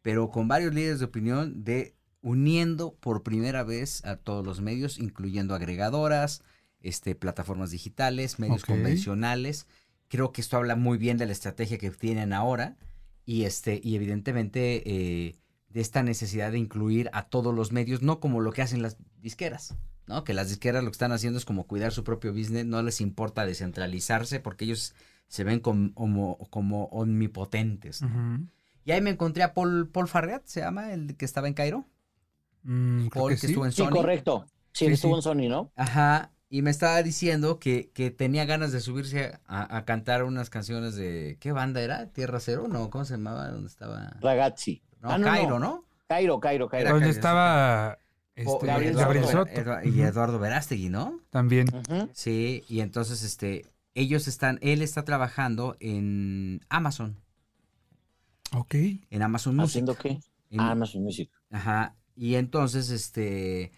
pero 0.00 0.30
con 0.30 0.48
varios 0.48 0.72
líderes 0.72 1.00
de 1.00 1.04
opinión 1.04 1.62
de 1.62 1.94
uniendo 2.22 2.94
por 2.94 3.22
primera 3.22 3.64
vez 3.64 4.02
a 4.06 4.16
todos 4.16 4.46
los 4.46 4.62
medios, 4.62 4.98
incluyendo 4.98 5.54
agregadoras, 5.54 6.42
este, 6.82 7.14
plataformas 7.14 7.70
digitales, 7.70 8.38
medios 8.38 8.64
convencionales, 8.64 9.66
creo 10.08 10.32
que 10.32 10.40
esto 10.40 10.56
habla 10.56 10.76
muy 10.76 10.98
bien 10.98 11.18
de 11.18 11.26
la 11.26 11.32
estrategia 11.32 11.78
que 11.78 11.90
tienen 11.90 12.32
ahora 12.32 12.76
y, 13.24 13.44
este, 13.44 13.80
y 13.82 13.94
evidentemente 13.96 14.82
eh, 14.86 15.36
de 15.68 15.80
esta 15.80 16.02
necesidad 16.02 16.52
de 16.52 16.58
incluir 16.58 17.10
a 17.12 17.24
todos 17.28 17.54
los 17.54 17.70
medios, 17.72 18.02
no 18.02 18.18
como 18.20 18.40
lo 18.40 18.52
que 18.52 18.62
hacen 18.62 18.82
las 18.82 18.96
disqueras. 19.20 19.76
¿no? 20.06 20.24
Que 20.24 20.34
las 20.34 20.48
disqueras 20.48 20.82
lo 20.82 20.90
que 20.90 20.94
están 20.94 21.12
haciendo 21.12 21.38
es 21.38 21.44
como 21.44 21.68
cuidar 21.68 21.92
su 21.92 22.02
propio 22.02 22.32
business, 22.32 22.66
no 22.66 22.82
les 22.82 23.00
importa 23.00 23.46
descentralizarse 23.46 24.40
porque 24.40 24.64
ellos 24.64 24.94
se 25.28 25.44
ven 25.44 25.60
como, 25.60 25.94
como, 25.94 26.38
como 26.50 26.86
omnipotentes. 26.86 28.00
Y 28.84 28.90
ahí 28.90 29.00
me 29.00 29.10
encontré 29.10 29.44
a 29.44 29.54
Paul, 29.54 29.88
Paul 29.88 30.08
Farriat, 30.08 30.44
se 30.46 30.60
llama, 30.60 30.92
el 30.92 31.16
que 31.16 31.24
estaba 31.24 31.46
en 31.46 31.54
Cairo. 31.54 31.86
Mm, 32.64 33.08
Paul, 33.08 33.30
que 33.30 33.34
que, 33.36 33.40
sí. 33.42 33.46
estuvo 33.48 33.66
en 33.66 33.72
Sí, 33.72 33.82
Sony. 33.84 33.90
correcto. 33.90 34.46
Sí, 34.72 34.86
Sí, 34.86 34.92
estuvo 34.92 35.12
sí. 35.14 35.18
en 35.18 35.22
Sony, 35.22 35.48
¿no? 35.48 35.70
Ajá. 35.76 36.32
Y 36.52 36.62
me 36.62 36.70
estaba 36.70 37.00
diciendo 37.02 37.60
que, 37.60 37.90
que 37.94 38.10
tenía 38.10 38.44
ganas 38.44 38.72
de 38.72 38.80
subirse 38.80 39.38
a, 39.46 39.76
a 39.76 39.84
cantar 39.84 40.24
unas 40.24 40.50
canciones 40.50 40.96
de. 40.96 41.36
¿Qué 41.40 41.52
banda 41.52 41.80
era? 41.80 42.06
¿Tierra 42.08 42.40
Cero? 42.40 42.66
No, 42.68 42.90
¿cómo 42.90 43.04
se 43.04 43.14
llamaba? 43.14 43.48
¿Dónde 43.48 43.68
estaba? 43.68 44.16
Ragazzi. 44.20 44.82
No, 45.00 45.10
Ah, 45.12 45.18
no, 45.18 45.26
Cairo, 45.26 45.58
no. 45.58 45.58
¿no? 45.60 45.84
Cairo, 46.08 46.40
Cairo, 46.40 46.68
Cairo. 46.68 46.86
Era 46.88 46.90
Donde 46.90 47.04
Cairo, 47.06 47.16
estaba 47.16 47.98
este, 48.34 48.66
Gabriel 48.66 48.94
Gabriel, 48.96 49.24
Soto. 49.26 49.50
Y. 49.84 50.00
Eduardo 50.02 50.40
Verástegui, 50.40 50.88
¿no? 50.88 51.20
También. 51.30 51.68
Ujú. 51.72 52.10
Sí, 52.12 52.64
y 52.68 52.80
entonces 52.80 53.22
este. 53.22 53.64
Ellos 53.94 54.26
están, 54.28 54.58
él 54.62 54.82
está 54.82 55.04
trabajando 55.04 55.76
en 55.80 56.60
Amazon, 56.68 57.16
Ok. 58.56 58.74
en 59.10 59.22
Amazon 59.22 59.56
Music. 59.56 59.68
¿Haciendo 59.70 59.94
qué? 59.96 60.20
En- 60.50 60.60
Amazon 60.60 61.02
Music. 61.04 61.30
Ajá. 61.50 61.94
Y 62.16 62.34
entonces, 62.36 62.90
este, 62.90 63.72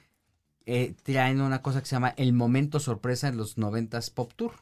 eh, 0.66 0.95
traen 1.02 1.40
una 1.40 1.62
cosa 1.62 1.81
que 1.81 1.87
se 1.87 1.97
llama 1.97 2.14
el 2.16 2.33
momento 2.33 2.81
sorpresa 2.81 3.28
en 3.28 3.37
los 3.37 3.57
90s 3.59 4.12
Pop 4.12 4.33
Tour. 4.35 4.52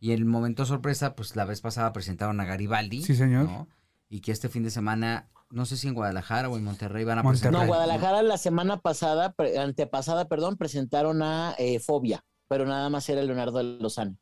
Y 0.00 0.12
el 0.12 0.24
momento 0.26 0.66
sorpresa, 0.66 1.14
pues 1.16 1.34
la 1.34 1.44
vez 1.46 1.60
pasada 1.60 1.92
presentaron 1.92 2.40
a 2.40 2.44
Garibaldi. 2.44 3.02
Sí, 3.02 3.14
señor. 3.14 3.44
¿no? 3.46 3.68
Y 4.10 4.20
que 4.20 4.32
este 4.32 4.48
fin 4.50 4.62
de 4.62 4.70
semana, 4.70 5.28
no 5.50 5.64
sé 5.66 5.76
si 5.78 5.88
en 5.88 5.94
Guadalajara 5.94 6.48
o 6.50 6.58
en 6.58 6.64
Monterrey 6.64 7.04
van 7.04 7.18
a 7.18 7.22
Monterrey. 7.22 7.50
presentar. 7.50 7.62
No, 7.62 7.66
Guadalajara 7.66 8.22
la 8.22 8.36
semana 8.36 8.78
pasada, 8.80 9.32
pre- 9.32 9.58
antepasada, 9.58 10.28
perdón, 10.28 10.56
presentaron 10.58 11.22
a 11.22 11.54
eh, 11.58 11.80
Fobia, 11.80 12.22
pero 12.48 12.66
nada 12.66 12.90
más 12.90 13.08
era 13.08 13.22
Leonardo 13.22 13.62
Lozano. 13.62 14.16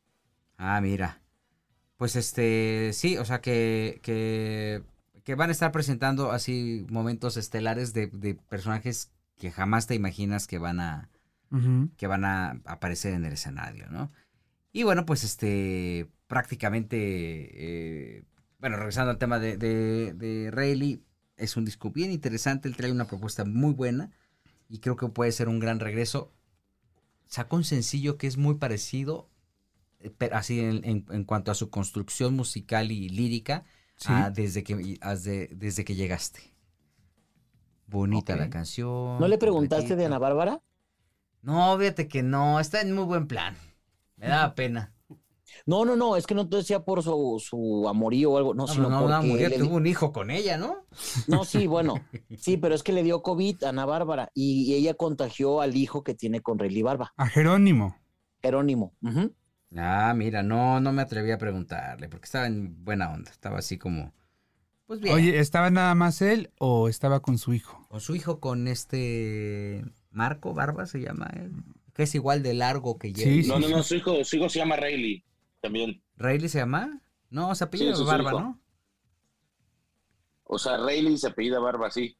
Ah, 0.57 0.79
mira. 0.81 1.21
Pues 1.97 2.15
este, 2.15 2.91
sí, 2.93 3.17
o 3.17 3.25
sea 3.25 3.41
que, 3.41 3.99
que, 4.03 4.83
que 5.23 5.35
van 5.35 5.49
a 5.49 5.53
estar 5.53 5.71
presentando 5.71 6.31
así 6.31 6.85
momentos 6.89 7.37
estelares 7.37 7.93
de, 7.93 8.07
de 8.07 8.35
personajes 8.35 9.11
que 9.37 9.51
jamás 9.51 9.87
te 9.87 9.95
imaginas 9.95 10.47
que 10.47 10.57
van 10.57 10.79
a, 10.79 11.09
que 11.97 12.07
van 12.07 12.25
a 12.25 12.61
aparecer 12.65 13.13
en 13.13 13.25
el 13.25 13.33
escenario, 13.33 13.87
¿no? 13.89 14.11
Y 14.71 14.83
bueno, 14.83 15.05
pues 15.05 15.23
este, 15.23 16.09
prácticamente, 16.27 16.97
eh, 18.17 18.23
bueno, 18.59 18.77
regresando 18.77 19.11
al 19.11 19.17
tema 19.19 19.39
de, 19.39 19.57
de, 19.57 20.13
de 20.13 20.49
Rayleigh, 20.51 21.03
es 21.37 21.57
un 21.57 21.65
disco 21.65 21.91
bien 21.91 22.11
interesante, 22.11 22.67
él 22.69 22.75
trae 22.75 22.91
una 22.91 23.05
propuesta 23.05 23.43
muy 23.45 23.73
buena 23.73 24.11
y 24.69 24.79
creo 24.79 24.95
que 24.95 25.07
puede 25.09 25.31
ser 25.31 25.49
un 25.49 25.59
gran 25.59 25.79
regreso. 25.79 26.31
Sacó 27.25 27.55
un 27.55 27.63
sencillo 27.63 28.17
que 28.17 28.27
es 28.27 28.37
muy 28.37 28.55
parecido, 28.55 29.29
eh, 29.99 30.11
pero 30.17 30.35
así 30.37 30.59
en, 30.59 30.83
en- 30.85 31.05
en 31.09 31.23
cuanto 31.23 31.51
a 31.51 31.55
su 31.55 31.69
construcción 31.69 32.35
musical 32.35 32.91
y 32.91 33.09
lírica, 33.09 33.65
Sí. 33.95 34.07
a 34.11 34.31
desde, 34.31 34.63
que, 34.63 34.97
a 35.01 35.15
de- 35.15 35.49
desde 35.55 35.85
que 35.85 35.93
llegaste. 35.95 36.52
Bonita 37.87 38.35
la 38.35 38.49
canción. 38.49 39.19
¿No 39.19 39.27
le 39.27 39.37
preguntaste 39.37 39.95
de. 39.95 40.05
Ana 40.05 40.19
Bárbara? 40.19 40.61
No, 41.41 41.77
fíjate 41.77 42.07
que 42.07 42.23
no, 42.23 42.59
está 42.59 42.81
en 42.81 42.93
muy 42.93 43.03
buen 43.05 43.27
plan. 43.27 43.55
Me 44.17 44.27
da 44.27 44.55
pena. 44.55 44.93
No, 45.67 45.85
no, 45.85 45.95
no, 45.95 46.15
es 46.15 46.25
que 46.25 46.33
no 46.33 46.49
te 46.49 46.57
decía 46.57 46.83
por 46.83 47.03
su, 47.03 47.39
su 47.45 47.87
amorío 47.87 48.31
o 48.31 48.37
algo, 48.37 48.53
no, 48.55 48.65
No, 48.65 48.67
sino 48.67 48.89
no, 48.89 49.01
no, 49.01 49.07
porque 49.07 49.27
murió, 49.27 49.49
le- 49.49 49.59
tuvo 49.59 49.75
un 49.75 49.85
hijo 49.85 50.11
con 50.11 50.31
ella, 50.31 50.57
¿no? 50.57 50.87
No, 51.27 51.45
sí, 51.45 51.67
bueno, 51.67 51.93
sí, 52.39 52.57
pero 52.57 52.73
es 52.73 52.81
que 52.81 52.91
le 52.91 53.03
dio 53.03 53.21
COVID 53.21 53.63
a 53.63 53.69
Ana 53.69 53.85
Bárbara 53.85 54.29
y, 54.33 54.63
y 54.63 54.73
ella 54.75 54.95
contagió 54.95 55.61
al 55.61 55.75
hijo 55.77 56.03
que 56.03 56.15
tiene 56.15 56.41
con 56.41 56.57
Rayleigh 56.57 56.81
Barba, 56.83 57.13
A 57.17 57.27
Jerónimo. 57.27 57.95
Jerónimo. 58.41 58.95
Ah, 59.77 60.13
mira, 60.15 60.41
no, 60.43 60.79
no 60.79 60.91
me 60.91 61.01
atreví 61.03 61.31
a 61.31 61.37
preguntarle, 61.37 62.09
porque 62.09 62.25
estaba 62.25 62.47
en 62.47 62.83
buena 62.83 63.11
onda, 63.11 63.29
estaba 63.31 63.59
así 63.59 63.77
como, 63.77 64.11
pues 64.99 65.01
bien. 65.01 65.15
Oye, 65.15 65.39
¿estaba 65.39 65.69
nada 65.69 65.93
más 65.95 66.21
él 66.21 66.51
o 66.59 66.89
estaba 66.89 67.21
con 67.21 67.37
su 67.37 67.53
hijo? 67.53 67.85
Con 67.89 67.99
su 68.01 68.15
hijo, 68.15 68.39
con 68.39 68.67
este 68.67 69.83
Marco 70.11 70.53
Barba 70.53 70.85
se 70.85 70.99
llama 71.01 71.29
él, 71.35 71.51
que 71.93 72.03
es 72.03 72.15
igual 72.15 72.43
de 72.43 72.53
largo 72.53 72.97
que 72.97 73.09
Sí, 73.09 73.15
Jerry. 73.15 73.43
sí. 73.43 73.49
No, 73.49 73.59
no, 73.59 73.69
no, 73.69 73.83
su 73.83 73.95
hijo, 73.95 74.23
su 74.23 74.35
hijo 74.37 74.49
se 74.49 74.59
llama 74.59 74.75
Rayleigh 74.75 75.23
también. 75.61 76.01
¿Rayleigh 76.17 76.49
se 76.49 76.59
llama? 76.59 77.01
No, 77.29 77.53
se 77.55 77.63
apellida 77.63 77.95
Sí, 77.95 78.01
es 78.01 78.07
Barba. 78.07 78.31
¿no? 78.31 78.61
O 80.43 80.59
sea, 80.59 80.77
Rayleigh 80.77 81.17
se 81.17 81.27
apellida 81.27 81.59
Barba, 81.59 81.89
sí. 81.91 82.17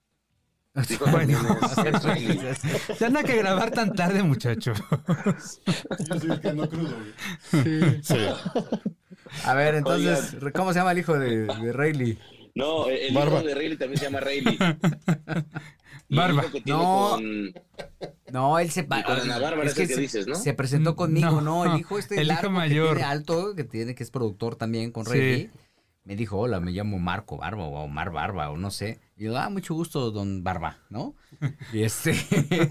Bueno. 1.12 1.38
es- 1.62 2.06
es. 2.64 2.98
Se 2.98 3.06
anda 3.06 3.24
que 3.24 3.38
grabar 3.38 3.70
tan 3.70 3.94
tarde, 3.94 4.24
muchacho. 4.24 4.74
Yo 4.74 6.20
soy 6.20 6.32
el 6.32 6.42
que 6.42 6.50
ando 6.50 6.68
crudo, 6.68 6.96
güey. 7.52 8.02
Sí. 8.04 8.18
A 9.46 9.54
ver, 9.54 9.76
entonces, 9.76 10.36
¿cómo 10.56 10.74
se 10.74 10.80
llama 10.80 10.94
el 10.94 10.98
hijo 10.98 11.14
de, 11.20 11.46
de 11.46 11.74
Rayleigh? 11.74 12.18
No, 12.56 12.88
el 12.88 13.14
Barba. 13.14 13.38
hijo 13.40 13.48
de 13.48 13.56
Rayleigh 13.56 13.78
también 13.80 14.00
se 14.00 14.06
llama 14.06 14.20
Rayleigh. 14.20 14.58
Barba. 16.10 16.44
que 16.52 16.62
No. 16.66 17.12
con- 17.16 17.54
No, 18.32 18.60
él 18.60 18.70
se... 18.72 18.88
Con 18.88 18.98
Ana 19.04 19.40
Bárbara 19.40 19.70
es 19.70 19.78
el 19.78 19.88
que 19.88 19.94
se, 19.96 20.02
dices, 20.02 20.28
¿no? 20.28 20.36
se 20.36 20.54
presentó 20.54 20.96
conmigo, 20.96 21.42
No, 21.42 21.66
no, 21.66 21.74
el 21.74 21.80
hijo 21.80 21.98
este 21.98 22.16
el 22.22 22.32
hijo 22.32 22.42
que 22.42 22.50
mayor. 22.50 22.96
tiene 22.96 23.04
alto, 23.04 23.56
que 23.56 23.64
tiene, 23.64 23.96
que 23.96 24.04
es 24.04 24.12
productor 24.12 24.56
también 24.56 24.92
con 24.92 25.06
Sí. 25.06 25.12
Rayleigh, 25.12 25.50
me 26.04 26.16
dijo, 26.16 26.38
hola, 26.38 26.60
me 26.60 26.72
llamo 26.72 27.00
Marco 27.00 27.38
Barba 27.38 27.64
o 27.64 27.84
Omar 27.84 28.12
Barba 28.12 28.50
o 28.52 28.58
no 28.58 28.70
sé. 28.72 29.00
Y 29.16 29.24
yo, 29.26 29.38
ah, 29.38 29.50
mucho 29.50 29.74
gusto, 29.74 30.12
don 30.12 30.44
Barba, 30.44 30.78
¿no? 30.90 31.16
Y 31.74 31.84
este, 31.84 32.14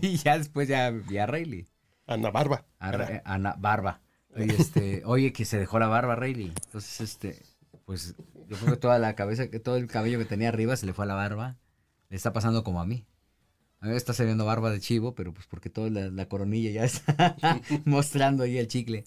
y 0.02 0.16
ya 0.18 0.38
después 0.38 0.68
ya 0.68 0.90
vi 0.90 1.18
a 1.18 1.26
Rayleigh, 1.26 1.66
Ana 2.06 2.30
Barba. 2.30 2.66
Ra- 2.78 3.22
Ana 3.24 3.54
Barba. 3.58 4.00
Y 4.36 4.50
este, 4.50 5.02
oye, 5.04 5.32
que 5.32 5.44
se 5.44 5.58
dejó 5.58 5.78
la 5.78 5.88
barba 5.88 6.14
Rayleigh. 6.16 6.52
Entonces, 6.64 7.00
este, 7.02 7.42
pues 7.84 8.14
yo 8.48 8.56
creo 8.56 8.74
que 8.74 8.80
toda 8.80 8.98
la 8.98 9.14
cabeza, 9.14 9.48
que 9.50 9.60
todo 9.60 9.76
el 9.76 9.86
cabello 9.86 10.18
que 10.18 10.24
tenía 10.24 10.48
arriba 10.48 10.76
se 10.76 10.86
le 10.86 10.92
fue 10.92 11.04
a 11.04 11.08
la 11.08 11.14
barba. 11.14 11.58
Le 12.10 12.16
está 12.16 12.32
pasando 12.32 12.62
como 12.64 12.80
a 12.80 12.86
mí. 12.86 13.06
A 13.80 13.86
mí 13.86 13.90
me 13.92 13.96
está 13.96 14.12
saliendo 14.12 14.44
barba 14.44 14.70
de 14.70 14.80
chivo, 14.80 15.14
pero 15.14 15.34
pues 15.34 15.46
porque 15.46 15.70
toda 15.70 15.90
la, 15.90 16.08
la 16.08 16.28
coronilla 16.28 16.70
ya 16.70 16.84
está 16.84 17.36
mostrando 17.84 18.44
ahí 18.44 18.58
el 18.58 18.68
chicle. 18.68 19.04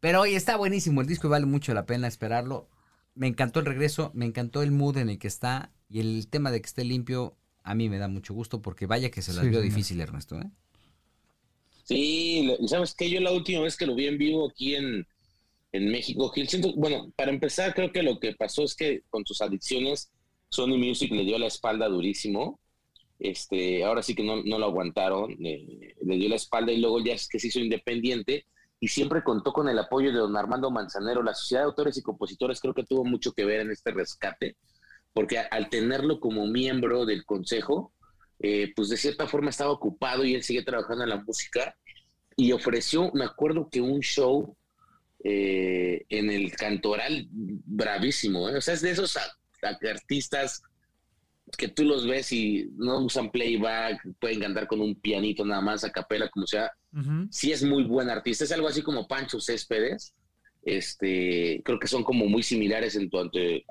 Pero 0.00 0.20
oye, 0.20 0.36
está 0.36 0.56
buenísimo 0.56 1.00
el 1.00 1.06
disco 1.06 1.26
y 1.26 1.30
vale 1.30 1.46
mucho 1.46 1.72
la 1.74 1.86
pena 1.86 2.06
esperarlo. 2.08 2.68
Me 3.14 3.26
encantó 3.26 3.60
el 3.60 3.66
regreso, 3.66 4.10
me 4.14 4.26
encantó 4.26 4.62
el 4.62 4.70
mood 4.70 4.98
en 4.98 5.08
el 5.08 5.18
que 5.18 5.28
está 5.28 5.72
y 5.88 6.00
el 6.00 6.28
tema 6.28 6.50
de 6.50 6.60
que 6.60 6.66
esté 6.66 6.84
limpio 6.84 7.36
a 7.64 7.74
mí 7.74 7.88
me 7.88 7.98
da 7.98 8.08
mucho 8.08 8.34
gusto 8.34 8.62
porque 8.62 8.86
vaya 8.86 9.10
que 9.10 9.22
se 9.22 9.32
las 9.32 9.44
Sí, 9.44 9.48
vio 9.48 9.60
señor. 9.60 9.62
difícil 9.62 10.00
Ernesto, 10.00 10.38
¿eh? 10.40 10.50
Sí, 11.84 12.54
sabes 12.66 12.94
que 12.94 13.08
yo 13.10 13.20
la 13.20 13.32
última 13.32 13.62
vez 13.62 13.76
que 13.76 13.86
lo 13.86 13.94
vi 13.94 14.06
en 14.06 14.18
vivo 14.18 14.48
aquí 14.48 14.74
en, 14.76 15.06
en 15.72 15.90
México, 15.90 16.30
Gil, 16.30 16.48
siento, 16.48 16.72
bueno, 16.76 17.12
para 17.16 17.30
empezar, 17.30 17.74
creo 17.74 17.92
que 17.92 18.02
lo 18.02 18.18
que 18.18 18.34
pasó 18.34 18.64
es 18.64 18.74
que 18.74 19.02
con 19.10 19.26
sus 19.26 19.42
adicciones, 19.42 20.10
Sony 20.48 20.78
Music 20.78 21.12
le 21.12 21.24
dio 21.24 21.38
la 21.38 21.46
espalda 21.46 21.88
durísimo. 21.88 22.58
Este, 23.18 23.84
ahora 23.84 24.02
sí 24.02 24.14
que 24.14 24.22
no, 24.22 24.42
no 24.44 24.58
lo 24.58 24.66
aguantaron, 24.66 25.32
eh, 25.44 25.94
le 26.00 26.16
dio 26.16 26.28
la 26.28 26.36
espalda 26.36 26.72
y 26.72 26.78
luego 26.78 27.00
ya 27.00 27.14
es 27.14 27.28
que 27.28 27.38
se 27.38 27.48
hizo 27.48 27.58
independiente 27.58 28.46
y 28.80 28.88
siempre 28.88 29.24
contó 29.24 29.52
con 29.52 29.68
el 29.68 29.78
apoyo 29.78 30.12
de 30.12 30.18
don 30.18 30.36
Armando 30.36 30.70
Manzanero. 30.70 31.22
La 31.22 31.34
Sociedad 31.34 31.62
de 31.62 31.66
Autores 31.66 31.98
y 31.98 32.02
Compositores 32.02 32.60
creo 32.60 32.74
que 32.74 32.84
tuvo 32.84 33.04
mucho 33.04 33.32
que 33.32 33.44
ver 33.44 33.60
en 33.60 33.72
este 33.72 33.90
rescate, 33.90 34.56
porque 35.12 35.38
al 35.38 35.68
tenerlo 35.68 36.20
como 36.20 36.46
miembro 36.46 37.04
del 37.04 37.24
consejo, 37.24 37.92
eh, 38.38 38.72
pues 38.76 38.88
de 38.88 38.96
cierta 38.96 39.26
forma 39.26 39.50
estaba 39.50 39.72
ocupado 39.72 40.24
y 40.24 40.34
él 40.34 40.44
sigue 40.44 40.62
trabajando 40.62 41.02
en 41.02 41.10
la 41.10 41.22
música 41.22 41.76
y 42.36 42.52
ofreció, 42.52 43.10
me 43.14 43.24
acuerdo 43.24 43.68
que 43.68 43.80
un 43.80 44.00
show 44.00 44.56
eh, 45.24 46.04
en 46.08 46.30
el 46.30 46.52
Cantoral 46.52 47.26
bravísimo, 47.30 48.48
¿eh? 48.48 48.56
o 48.56 48.60
sea, 48.60 48.74
es 48.74 48.82
de 48.82 48.90
esos 48.92 49.16
a- 49.16 49.22
a- 49.62 49.90
artistas 49.90 50.62
que 51.56 51.68
tú 51.68 51.84
los 51.84 52.06
ves 52.06 52.30
y 52.32 52.68
no 52.76 52.98
usan 53.00 53.30
playback, 53.30 54.00
pueden 54.20 54.40
cantar 54.40 54.66
con 54.66 54.80
un 54.80 54.94
pianito 54.94 55.44
nada 55.44 55.62
más 55.62 55.82
a 55.82 55.90
capela, 55.90 56.28
como 56.28 56.46
sea, 56.46 56.70
sí 57.30 57.52
es 57.52 57.62
muy 57.62 57.84
buen 57.84 58.10
artista, 58.10 58.44
es 58.44 58.52
algo 58.52 58.68
así 58.68 58.82
como 58.82 59.08
Pancho 59.08 59.40
Céspedes, 59.40 60.14
este, 60.62 61.62
creo 61.64 61.78
que 61.78 61.86
son 61.88 62.04
como 62.04 62.26
muy 62.26 62.42
similares 62.42 62.96
en 62.96 63.08
cuanto, 63.08 63.38
en 63.38 63.64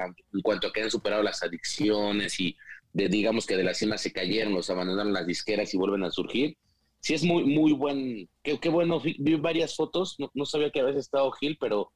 cuanto 0.44 0.68
a 0.68 0.74
que 0.74 0.82
han 0.82 0.90
superado 0.92 1.22
las 1.22 1.44
adicciones 1.44 2.40
y 2.40 2.56
de, 2.94 3.10
digamos 3.10 3.46
que 3.46 3.56
de 3.56 3.64
la 3.64 3.74
cima 3.76 3.98
se 3.98 4.12
cayeron, 4.12 4.54
los 4.54 4.70
abandonaron 4.72 5.14
las 5.14 5.28
disqueras 5.28 5.72
y 5.74 5.78
vuelven 5.78 6.04
a 6.04 6.10
surgir. 6.12 6.58
Sí 7.00 7.14
es 7.14 7.24
muy, 7.24 7.44
muy 7.46 7.74
buen, 7.74 8.30
qué, 8.44 8.70
bueno, 8.70 9.00
vi 9.00 9.36
varias 9.36 9.76
fotos, 9.76 10.18
no, 10.34 10.46
sabía 10.46 10.72
que 10.72 10.82
habías 10.82 10.98
estado 10.98 11.32
Gil, 11.32 11.58
pero 11.60 11.92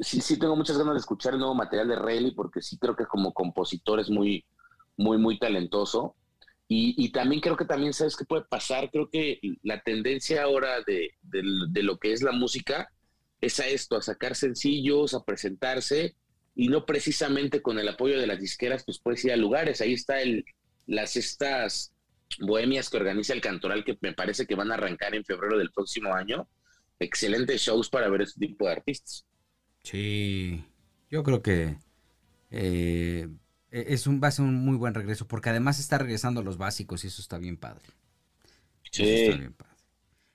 sí, 0.00 0.20
sí 0.20 0.38
tengo 0.38 0.56
muchas 0.56 0.78
ganas 0.78 0.94
de 0.94 1.00
escuchar 1.00 1.34
el 1.34 1.38
nuevo 1.40 1.54
material 1.54 1.88
de 1.88 1.96
Rayleigh 1.96 2.34
porque 2.34 2.60
sí 2.62 2.78
creo 2.78 2.96
que 2.96 3.06
como 3.06 3.32
compositor 3.32 4.00
es 4.00 4.10
muy, 4.10 4.44
muy, 4.96 5.18
muy 5.18 5.38
talentoso. 5.38 6.16
Y, 6.68 6.94
y 7.02 7.12
también 7.12 7.40
creo 7.42 7.56
que 7.56 7.66
también 7.66 7.92
sabes 7.92 8.16
qué 8.16 8.24
puede 8.24 8.44
pasar. 8.44 8.90
Creo 8.90 9.08
que 9.10 9.38
la 9.62 9.80
tendencia 9.82 10.42
ahora 10.42 10.78
de, 10.86 11.10
de- 11.22 11.42
de 11.70 11.82
lo 11.82 11.98
que 11.98 12.12
es 12.12 12.22
la 12.22 12.32
música 12.32 12.88
es 13.40 13.60
a 13.60 13.66
esto, 13.68 13.96
a 13.96 14.02
sacar 14.02 14.34
sencillos, 14.34 15.14
a 15.14 15.24
presentarse 15.24 16.16
y 16.54 16.68
no 16.68 16.86
precisamente 16.86 17.62
con 17.62 17.78
el 17.78 17.88
apoyo 17.88 18.18
de 18.18 18.26
las 18.26 18.40
disqueras, 18.40 18.84
pues 18.84 18.98
puedes 19.00 19.24
ir 19.24 19.32
a 19.32 19.36
lugares. 19.36 19.80
Ahí 19.82 19.92
está 19.92 20.22
el, 20.22 20.44
las 20.86 21.16
estas 21.16 21.93
bohemias 22.40 22.90
que 22.90 22.96
organiza 22.96 23.32
el 23.32 23.40
Cantoral 23.40 23.84
que 23.84 23.96
me 24.00 24.12
parece 24.12 24.46
que 24.46 24.54
van 24.54 24.70
a 24.70 24.74
arrancar 24.74 25.14
en 25.14 25.24
febrero 25.24 25.58
del 25.58 25.70
próximo 25.72 26.14
año. 26.14 26.48
Excelentes 26.98 27.60
shows 27.60 27.88
para 27.90 28.08
ver 28.08 28.22
este 28.22 28.46
tipo 28.46 28.66
de 28.66 28.72
artistas. 28.72 29.26
Sí, 29.82 30.64
yo 31.10 31.22
creo 31.22 31.42
que 31.42 31.76
eh, 32.50 33.28
es 33.70 34.06
un, 34.06 34.20
va 34.22 34.28
a 34.28 34.32
ser 34.32 34.44
un 34.44 34.64
muy 34.64 34.76
buen 34.76 34.94
regreso 34.94 35.26
porque 35.26 35.50
además 35.50 35.78
está 35.80 35.98
regresando 35.98 36.40
a 36.40 36.44
los 36.44 36.56
básicos 36.58 37.04
y 37.04 37.08
eso 37.08 37.20
está 37.20 37.38
bien 37.38 37.56
padre. 37.56 37.84
Sí. 38.90 39.02
Eso 39.02 39.24
está 39.24 39.36
bien 39.38 39.52
padre. 39.54 39.74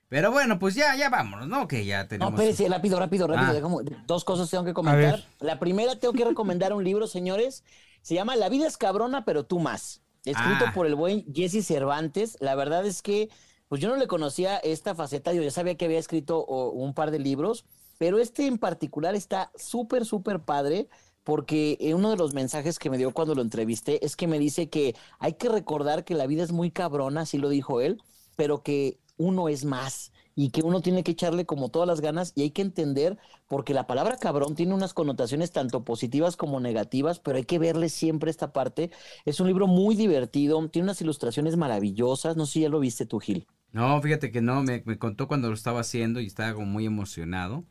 Pero 0.10 0.32
bueno, 0.32 0.58
pues 0.58 0.74
ya, 0.74 0.96
ya 0.96 1.10
vámonos, 1.10 1.48
¿no? 1.48 1.68
Que 1.68 1.86
ya 1.86 2.04
No, 2.04 2.08
tenemos. 2.10 2.34
espérese, 2.34 2.68
rápido, 2.68 3.00
rápido, 3.00 3.28
rápido. 3.28 3.52
Ah. 3.52 3.54
déjame- 3.54 4.06
dos 4.08 4.24
cosas 4.26 4.50
tengo 4.50 4.66
que 4.66 4.74
comentar. 4.74 5.24
La 5.40 5.60
primera, 5.60 6.00
tengo 6.00 6.14
que 6.14 6.26
recomendar 6.26 6.74
un 6.74 6.84
libro, 6.84 7.06
señores. 7.08 7.64
Se 8.02 8.16
llama 8.16 8.36
La 8.36 8.50
vida 8.50 8.68
es 8.68 8.76
cabrona, 8.78 9.24
pero 9.24 9.46
tú 9.46 9.60
más. 9.60 10.02
Escrito 10.26 10.66
Ah. 10.68 10.72
por 10.74 10.86
el 10.86 10.96
buen 10.96 11.26
Jesse 11.34 11.66
Cervantes. 11.66 12.38
La 12.40 12.56
verdad 12.56 12.86
es 12.86 13.02
que, 13.02 13.30
pues 13.68 13.82
yo 13.82 13.90
no 13.90 13.96
le 13.96 14.08
conocía 14.08 14.58
esta 14.58 14.96
faceta. 14.96 15.34
Yo 15.34 15.42
ya 15.42 15.52
sabía 15.52 15.76
que 15.76 15.86
había 15.86 16.00
escrito 16.00 16.40
o, 16.40 16.72
un 16.72 16.94
par 16.94 17.12
de 17.12 17.20
libros, 17.20 17.66
pero 17.98 18.20
este 18.20 18.48
en 18.48 18.58
particular 18.58 19.16
está 19.16 19.52
súper, 19.56 20.06
súper 20.06 20.42
padre. 20.42 20.88
Porque 21.24 21.78
eh, 21.80 21.94
uno 21.94 22.10
de 22.10 22.16
los 22.18 22.34
mensajes 22.34 22.80
que 22.80 22.90
me 22.90 22.98
dio 22.98 23.12
cuando 23.14 23.36
lo 23.36 23.42
entrevisté 23.42 24.04
es 24.04 24.16
que 24.16 24.26
me 24.26 24.40
dice 24.40 24.70
que 24.70 24.96
hay 25.20 25.34
que 25.34 25.50
recordar 25.50 26.04
que 26.04 26.16
la 26.16 26.26
vida 26.26 26.44
es 26.44 26.52
muy 26.52 26.72
cabrona, 26.72 27.22
así 27.22 27.38
lo 27.38 27.50
dijo 27.50 27.82
él, 27.82 28.02
pero 28.36 28.64
que 28.64 29.00
uno 29.18 29.50
es 29.50 29.64
más 29.66 30.12
y 30.40 30.52
que 30.52 30.62
uno 30.62 30.80
tiene 30.80 31.04
que 31.04 31.12
echarle 31.12 31.46
como 31.46 31.68
todas 31.68 31.86
las 31.86 32.00
ganas 32.00 32.32
y 32.34 32.44
hay 32.44 32.52
que 32.52 32.62
entender 32.62 33.18
porque 33.50 33.74
la 33.74 33.88
palabra 33.88 34.16
cabrón 34.16 34.56
tiene 34.56 34.74
unas 34.74 34.94
connotaciones 34.94 35.52
tanto 35.52 35.84
positivas 35.84 36.38
como 36.38 36.62
negativas, 36.62 37.20
pero 37.20 37.36
hay 37.36 37.44
que 37.44 37.60
verle 37.60 37.90
siempre 37.90 38.32
esta 38.32 38.54
parte. 38.54 38.90
Es 39.26 39.42
un 39.42 39.48
libro 39.48 39.68
muy 39.68 39.96
divertido, 39.96 40.66
tiene 40.70 40.86
unas 40.86 41.02
ilustraciones 41.02 41.58
maravillosas, 41.58 42.38
no 42.38 42.46
sé 42.46 42.54
si 42.54 42.62
ya 42.62 42.70
lo 42.70 42.80
viste 42.80 43.06
tú, 43.06 43.20
Gil. 43.20 43.48
No, 43.74 44.02
fíjate 44.02 44.32
que 44.32 44.40
no, 44.42 44.64
me, 44.64 44.82
me 44.86 44.98
contó 44.98 45.28
cuando 45.28 45.50
lo 45.50 45.56
estaba 45.56 45.82
haciendo 45.82 46.22
y 46.22 46.28
estaba 46.28 46.54
como 46.54 46.68
muy 46.68 46.86
emocionado. 46.86 47.66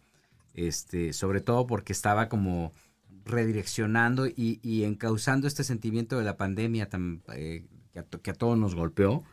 Este, 0.53 1.15
sobre 1.15 1.41
todo 1.41 1.67
porque 1.67 1.95
estaba 1.95 2.29
como 2.29 2.75
redireccionando 3.25 4.27
y, 4.27 4.61
y 4.63 4.85
encauzando 4.85 5.47
este 5.47 5.65
sentimiento 5.65 6.19
de 6.19 6.25
la 6.25 6.37
pandemia 6.37 6.91
tan, 6.91 7.23
eh, 7.35 7.65
que, 7.93 8.01
a, 8.01 8.05
que 8.05 8.31
a 8.31 8.35
todos 8.35 8.59
nos 8.59 8.75
golpeó. 8.75 9.25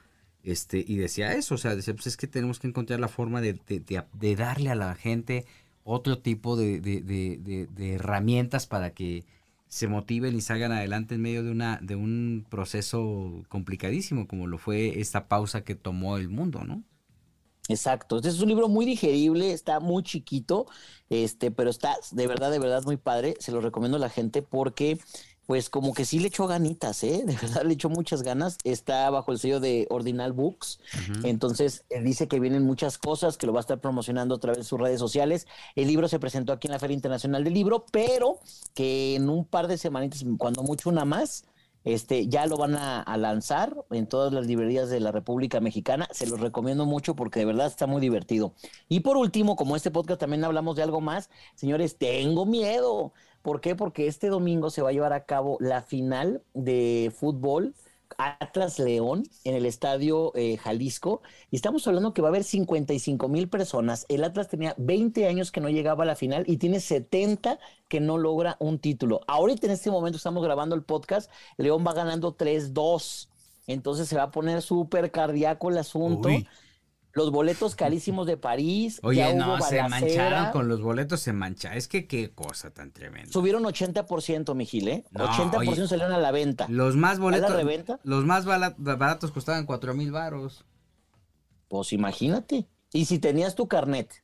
Este, 0.46 0.84
y 0.88 0.98
decía 0.98 1.34
eso, 1.34 1.56
o 1.56 1.58
sea, 1.58 1.76
decía, 1.76 1.94
pues 1.96 2.08
es 2.08 2.18
que 2.18 2.28
tenemos 2.28 2.60
que 2.60 2.68
encontrar 2.68 3.00
la 3.00 3.08
forma 3.10 3.42
de, 3.42 3.54
de- 3.68 4.36
darle 4.36 4.70
a 4.72 4.76
la 4.76 4.96
gente 4.96 5.46
otro 5.84 6.20
tipo 6.20 6.56
de 6.58 7.68
herramientas 7.80 8.68
para 8.68 8.92
que 8.94 9.26
se 9.68 9.88
motiven 9.88 10.36
y 10.36 10.42
salgan 10.42 10.72
adelante 10.72 11.16
en 11.16 11.22
medio 11.22 11.44
de 11.44 11.52
una 11.52 11.80
de 11.82 11.96
un 11.96 12.46
proceso 12.50 13.44
complicadísimo 13.50 14.28
como 14.28 14.48
lo 14.48 14.58
fue 14.58 15.00
esta 15.02 15.28
pausa 15.28 15.64
que 15.64 15.76
tomó 15.76 16.18
el 16.18 16.30
mundo, 16.30 16.64
¿no? 16.64 16.84
Exacto, 17.68 18.18
este 18.18 18.30
es 18.30 18.40
un 18.42 18.50
libro 18.50 18.68
muy 18.70 18.86
digerible, 18.86 19.52
está 19.52 19.80
muy 19.80 20.04
chiquito, 20.04 20.68
este, 21.10 21.50
pero 21.50 21.72
está 21.72 21.96
de 22.12 22.28
verdad, 22.28 22.52
de 22.52 22.60
verdad 22.60 22.84
muy 22.86 22.96
padre. 22.98 23.34
Se 23.40 23.52
lo 23.52 23.60
recomiendo 23.60 23.98
a 23.98 24.00
la 24.00 24.10
gente 24.12 24.44
porque, 24.44 25.00
pues, 25.46 25.70
como 25.70 25.94
que 25.94 26.06
sí 26.06 26.20
le 26.20 26.28
echó 26.28 26.48
ganitas, 26.48 27.04
¿eh? 27.04 27.24
De 27.26 27.36
verdad 27.36 27.64
le 27.64 27.74
echó 27.74 27.90
muchas 27.90 28.24
ganas. 28.24 28.58
Está 28.64 29.10
bajo 29.10 29.32
el 29.32 29.40
sello 29.40 29.60
de 29.60 29.88
Ordinal 29.90 30.34
Books. 30.34 30.80
Entonces, 31.24 31.86
eh, 31.90 32.02
dice 32.02 32.28
que 32.28 32.40
vienen 32.40 32.64
muchas 32.64 32.98
cosas, 32.98 33.38
que 33.38 33.46
lo 33.46 33.54
va 33.54 33.60
a 33.60 33.62
estar 33.62 33.80
promocionando 33.80 34.36
a 34.36 34.40
través 34.40 34.60
de 34.60 34.64
sus 34.64 34.80
redes 34.80 35.00
sociales. 35.00 35.48
El 35.76 35.88
libro 35.88 36.08
se 36.08 36.20
presentó 36.20 36.54
aquí 36.54 36.68
en 36.68 36.74
la 36.74 36.80
Feria 36.80 36.96
Internacional 36.96 37.44
del 37.44 37.54
Libro, 37.54 37.86
pero 37.92 38.40
que 38.74 39.16
en 39.16 39.30
un 39.30 39.46
par 39.46 39.68
de 39.68 39.78
semanitas, 39.78 40.26
cuando 40.38 40.64
mucho 40.64 40.90
una 40.90 41.06
más, 41.06 41.46
este, 41.84 42.28
ya 42.28 42.48
lo 42.48 42.58
van 42.58 42.76
a, 42.76 43.02
a 43.02 43.16
lanzar 43.16 43.86
en 43.92 44.08
todas 44.08 44.34
las 44.34 44.48
librerías 44.48 44.90
de 44.90 45.00
la 45.00 45.12
República 45.12 45.60
Mexicana. 45.60 46.08
Se 46.12 46.26
los 46.26 46.40
recomiendo 46.40 46.86
mucho 46.86 47.16
porque 47.16 47.40
de 47.40 47.46
verdad 47.46 47.68
está 47.68 47.86
muy 47.86 48.02
divertido. 48.02 48.54
Y 48.90 49.02
por 49.02 49.18
último, 49.18 49.56
como 49.56 49.76
este 49.76 49.92
podcast 49.92 50.20
también 50.20 50.44
hablamos 50.44 50.76
de 50.76 50.82
algo 50.82 51.00
más, 51.00 51.30
señores, 51.54 51.98
tengo 51.98 52.48
miedo. 52.48 53.14
¿Por 53.46 53.62
qué? 53.62 53.76
Porque 53.76 54.08
este 54.08 54.30
domingo 54.30 54.72
se 54.72 54.82
va 54.82 54.90
a 54.90 54.92
llevar 54.92 55.14
a 55.14 55.26
cabo 55.26 55.58
la 55.60 55.84
final 55.84 56.42
de 56.56 57.14
fútbol 57.16 57.76
Atlas 58.18 58.80
León 58.80 59.22
en 59.44 59.54
el 59.54 59.68
estadio 59.68 60.32
eh, 60.34 60.58
Jalisco 60.58 61.22
y 61.52 61.56
estamos 61.56 61.88
hablando 61.88 62.12
que 62.12 62.24
va 62.24 62.30
a 62.30 62.32
haber 62.32 62.44
55 62.44 63.30
mil 63.30 63.48
personas. 63.48 64.08
El 64.10 64.24
Atlas 64.24 64.50
tenía 64.50 64.74
20 64.80 65.28
años 65.28 65.52
que 65.52 65.62
no 65.62 65.70
llegaba 65.70 66.06
a 66.06 66.08
la 66.08 66.16
final 66.16 66.44
y 66.48 66.58
tiene 66.58 66.80
70 66.80 67.60
que 67.88 68.00
no 68.00 68.18
logra 68.18 68.58
un 68.60 68.80
título. 68.80 69.22
Ahorita 69.28 69.68
en 69.68 69.74
este 69.74 69.92
momento 69.92 70.18
estamos 70.18 70.44
grabando 70.44 70.74
el 70.74 70.82
podcast, 70.82 71.30
León 71.58 71.86
va 71.86 71.94
ganando 71.94 72.36
3-2. 72.36 73.30
Entonces 73.68 74.08
se 74.08 74.16
va 74.16 74.24
a 74.24 74.32
poner 74.32 74.64
súper 74.64 75.12
cardíaco 75.12 75.70
el 75.70 75.78
asunto. 75.78 76.30
Los 77.16 77.32
boletos 77.32 77.76
carísimos 77.76 78.28
de 78.28 78.36
París. 78.36 78.98
ya 78.98 79.08
Oye, 79.08 79.26
hubo 79.34 79.58
no, 79.58 79.62
se 79.62 79.82
mancharon 79.84 80.52
con 80.52 80.68
los 80.68 80.82
boletos, 80.82 81.22
se 81.22 81.32
mancha. 81.32 81.74
Es 81.76 81.88
que 81.88 82.08
qué 82.08 82.32
cosa 82.32 82.72
tan 82.72 82.92
tremenda. 82.92 83.32
Subieron 83.32 83.64
80%, 83.64 84.54
mi 84.54 84.66
Gil, 84.66 84.90
¿eh? 84.90 85.06
No, 85.12 85.26
80% 85.30 85.56
oye. 85.58 85.88
salieron 85.88 86.12
a 86.12 86.18
la 86.18 86.32
venta. 86.32 86.68
Los 86.70 86.98
más 86.98 87.20
boletos, 87.20 87.50
la 87.50 87.56
reventa? 87.56 88.00
los 88.04 88.26
más 88.26 88.44
baratos 88.46 89.32
costaban 89.32 89.66
cuatro 89.66 89.94
mil 89.94 90.12
varos. 90.12 90.66
Pues 91.70 91.94
imagínate. 91.94 92.68
Y 92.92 93.06
si 93.06 93.18
tenías 93.20 93.56
tu 93.56 93.68
carnet, 93.68 94.22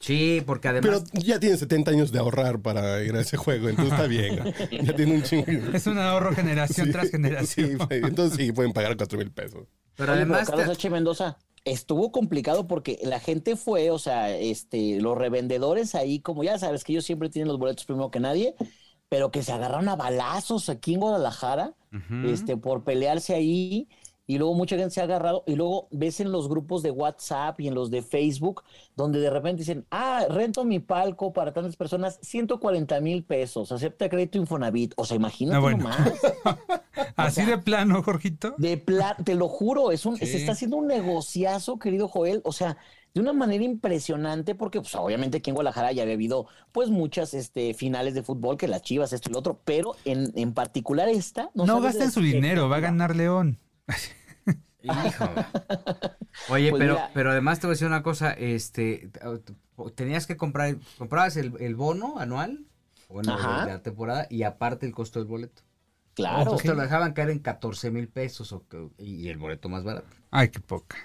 Sí, 0.00 0.42
porque 0.44 0.68
Pero 0.68 0.96
además 0.98 1.10
ya 1.14 1.40
tiene 1.40 1.56
70 1.56 1.92
años 1.92 2.12
de 2.12 2.18
ahorrar 2.18 2.60
para 2.60 3.02
ir 3.02 3.14
a 3.16 3.20
ese 3.22 3.38
juego, 3.38 3.70
entonces 3.70 3.94
está 3.94 4.06
bien. 4.06 4.38
Ya 4.82 4.94
tiene 4.94 5.14
un 5.14 5.22
chingo. 5.22 5.46
Es 5.72 5.86
un 5.86 5.96
ahorro 5.98 6.34
generación 6.34 6.88
Sí, 6.88 6.92
tras 6.92 7.10
generación. 7.10 7.78
sí, 7.78 7.86
entonces 8.02 8.36
sí, 8.36 8.52
pueden 8.52 8.74
pagar 8.74 8.98
4 8.98 9.16
mil 9.16 9.30
pesos. 9.30 9.62
pero 9.62 9.62
Oye, 9.62 9.66
pero 9.96 10.12
además 10.12 10.46
Carlos 10.50 10.66
te- 10.66 10.72
H. 10.72 10.90
Mendoza, 10.90 11.38
estuvo 11.64 12.12
complicado 12.12 12.66
porque 12.66 12.98
la 13.02 13.20
gente 13.20 13.56
fue, 13.56 13.90
o 13.90 13.98
sea, 13.98 14.36
este, 14.36 15.00
los 15.00 15.16
revendedores 15.16 15.94
ahí, 15.94 16.20
como 16.20 16.44
ya 16.44 16.58
sabes 16.58 16.84
que 16.84 16.92
ellos 16.92 17.04
siempre 17.04 17.30
tienen 17.30 17.48
los 17.48 17.58
boletos 17.58 17.84
primero 17.86 18.10
que 18.10 18.20
nadie, 18.20 18.54
pero 19.08 19.30
que 19.30 19.42
se 19.42 19.52
agarraron 19.52 19.88
a 19.88 19.96
balazos 19.96 20.68
aquí 20.68 20.94
en 20.94 21.00
Guadalajara, 21.00 21.74
este, 22.24 22.56
por 22.56 22.82
pelearse 22.82 23.34
ahí, 23.34 23.88
y 24.26 24.38
luego 24.38 24.54
mucha 24.54 24.76
gente 24.76 24.90
se 24.94 25.00
ha 25.00 25.04
agarrado, 25.04 25.44
y 25.46 25.54
luego 25.54 25.88
ves 25.90 26.20
en 26.20 26.32
los 26.32 26.48
grupos 26.48 26.82
de 26.82 26.90
WhatsApp 26.90 27.60
y 27.60 27.68
en 27.68 27.74
los 27.74 27.90
de 27.90 28.02
Facebook, 28.02 28.62
donde 28.96 29.20
de 29.20 29.28
repente 29.30 29.60
dicen, 29.60 29.84
ah, 29.90 30.24
rento 30.30 30.64
mi 30.64 30.78
palco 30.78 31.32
para 31.32 31.52
tantas 31.52 31.76
personas, 31.76 32.18
140 32.22 33.00
mil 33.00 33.24
pesos, 33.24 33.70
acepta 33.72 34.08
crédito 34.08 34.38
Infonavit, 34.38 34.94
o 34.96 35.04
sea, 35.04 35.16
imagínate 35.16 35.56
Ah, 35.56 35.60
bueno. 35.60 35.78
nomás. 35.78 35.98
Así 37.16 37.42
de 37.44 37.58
plano, 37.58 38.02
Jorgito. 38.02 38.54
De 38.58 38.76
pla- 38.78 39.16
te 39.24 39.34
lo 39.34 39.48
juro, 39.48 39.90
es 39.92 40.06
un, 40.06 40.16
Sí. 40.16 40.26
se 40.26 40.36
está 40.38 40.52
haciendo 40.52 40.76
un 40.76 40.86
negociazo, 40.86 41.78
querido 41.78 42.08
Joel, 42.08 42.40
o 42.44 42.52
sea, 42.52 42.76
de 43.14 43.20
una 43.20 43.32
manera 43.32 43.62
impresionante, 43.62 44.54
porque 44.56 44.80
pues 44.80 44.94
obviamente 44.96 45.38
aquí 45.38 45.50
en 45.50 45.54
Guadalajara 45.54 45.92
ya 45.92 46.02
había 46.02 46.14
habido 46.14 46.46
pues 46.72 46.88
muchas 46.90 47.32
este, 47.34 47.72
finales 47.74 48.14
de 48.14 48.22
fútbol, 48.24 48.56
que 48.56 48.66
las 48.66 48.82
chivas, 48.82 49.12
esto 49.12 49.30
y 49.30 49.32
lo 49.32 49.38
otro, 49.38 49.60
pero 49.64 49.94
en, 50.04 50.32
en 50.34 50.52
particular 50.52 51.08
esta... 51.08 51.50
No, 51.54 51.66
sabes 51.66 51.82
gasten 51.94 52.10
su 52.10 52.20
dinero, 52.20 52.68
va 52.68 52.76
a 52.76 52.80
ganar 52.80 53.14
León. 53.14 53.58
Hijo. 54.82 55.24
Oye, 56.50 56.70
Pues 56.70 56.80
pero, 56.80 56.94
mira. 56.94 57.10
pero 57.14 57.30
además 57.30 57.58
te 57.60 57.66
voy 57.66 57.72
a 57.72 57.74
decir 57.74 57.86
una 57.86 58.02
cosa, 58.02 58.32
este, 58.32 59.10
tenías 59.94 60.26
que 60.26 60.36
comprar, 60.36 60.76
comprabas 60.98 61.36
el, 61.36 61.54
el 61.60 61.74
bono 61.74 62.18
anual, 62.18 62.66
bueno, 63.08 63.32
Ajá. 63.34 63.64
de 63.64 63.72
la 63.72 63.82
temporada, 63.82 64.26
y 64.28 64.42
aparte 64.42 64.84
el 64.86 64.92
costo 64.92 65.18
del 65.20 65.28
boleto. 65.28 65.62
Claro. 66.14 66.42
Entonces 66.42 66.70
te 66.70 66.76
lo 66.76 66.82
dejaban 66.82 67.12
caer 67.12 67.30
en 67.30 67.38
14 67.40 67.90
mil 67.90 68.08
pesos 68.08 68.52
o 68.52 68.64
y 68.98 69.28
el 69.28 69.38
boleto 69.38 69.68
más 69.68 69.84
barato. 69.84 70.06
Ay, 70.30 70.48
qué 70.50 70.60
poca. 70.60 70.96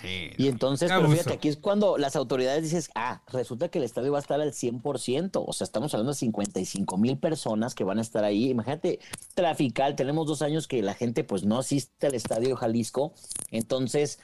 Sí. 0.00 0.30
Y 0.36 0.46
entonces, 0.48 0.88
pero 0.90 1.10
fíjate, 1.10 1.34
aquí 1.34 1.48
es 1.48 1.56
cuando 1.56 1.98
las 1.98 2.14
autoridades 2.14 2.62
dices, 2.62 2.90
ah, 2.94 3.22
resulta 3.32 3.68
que 3.68 3.78
el 3.78 3.84
estadio 3.84 4.12
va 4.12 4.18
a 4.18 4.20
estar 4.20 4.40
al 4.40 4.52
100%, 4.52 5.42
o 5.44 5.52
sea, 5.52 5.64
estamos 5.64 5.92
hablando 5.94 6.12
de 6.12 6.18
55 6.18 6.96
mil 6.98 7.18
personas 7.18 7.74
que 7.74 7.82
van 7.84 7.98
a 7.98 8.02
estar 8.02 8.22
ahí. 8.24 8.50
Imagínate, 8.50 9.00
trafical, 9.34 9.96
tenemos 9.96 10.26
dos 10.26 10.42
años 10.42 10.68
que 10.68 10.82
la 10.82 10.94
gente 10.94 11.24
pues 11.24 11.44
no 11.44 11.58
asiste 11.58 12.06
al 12.06 12.14
estadio 12.14 12.54
Jalisco, 12.56 13.12
entonces, 13.50 14.20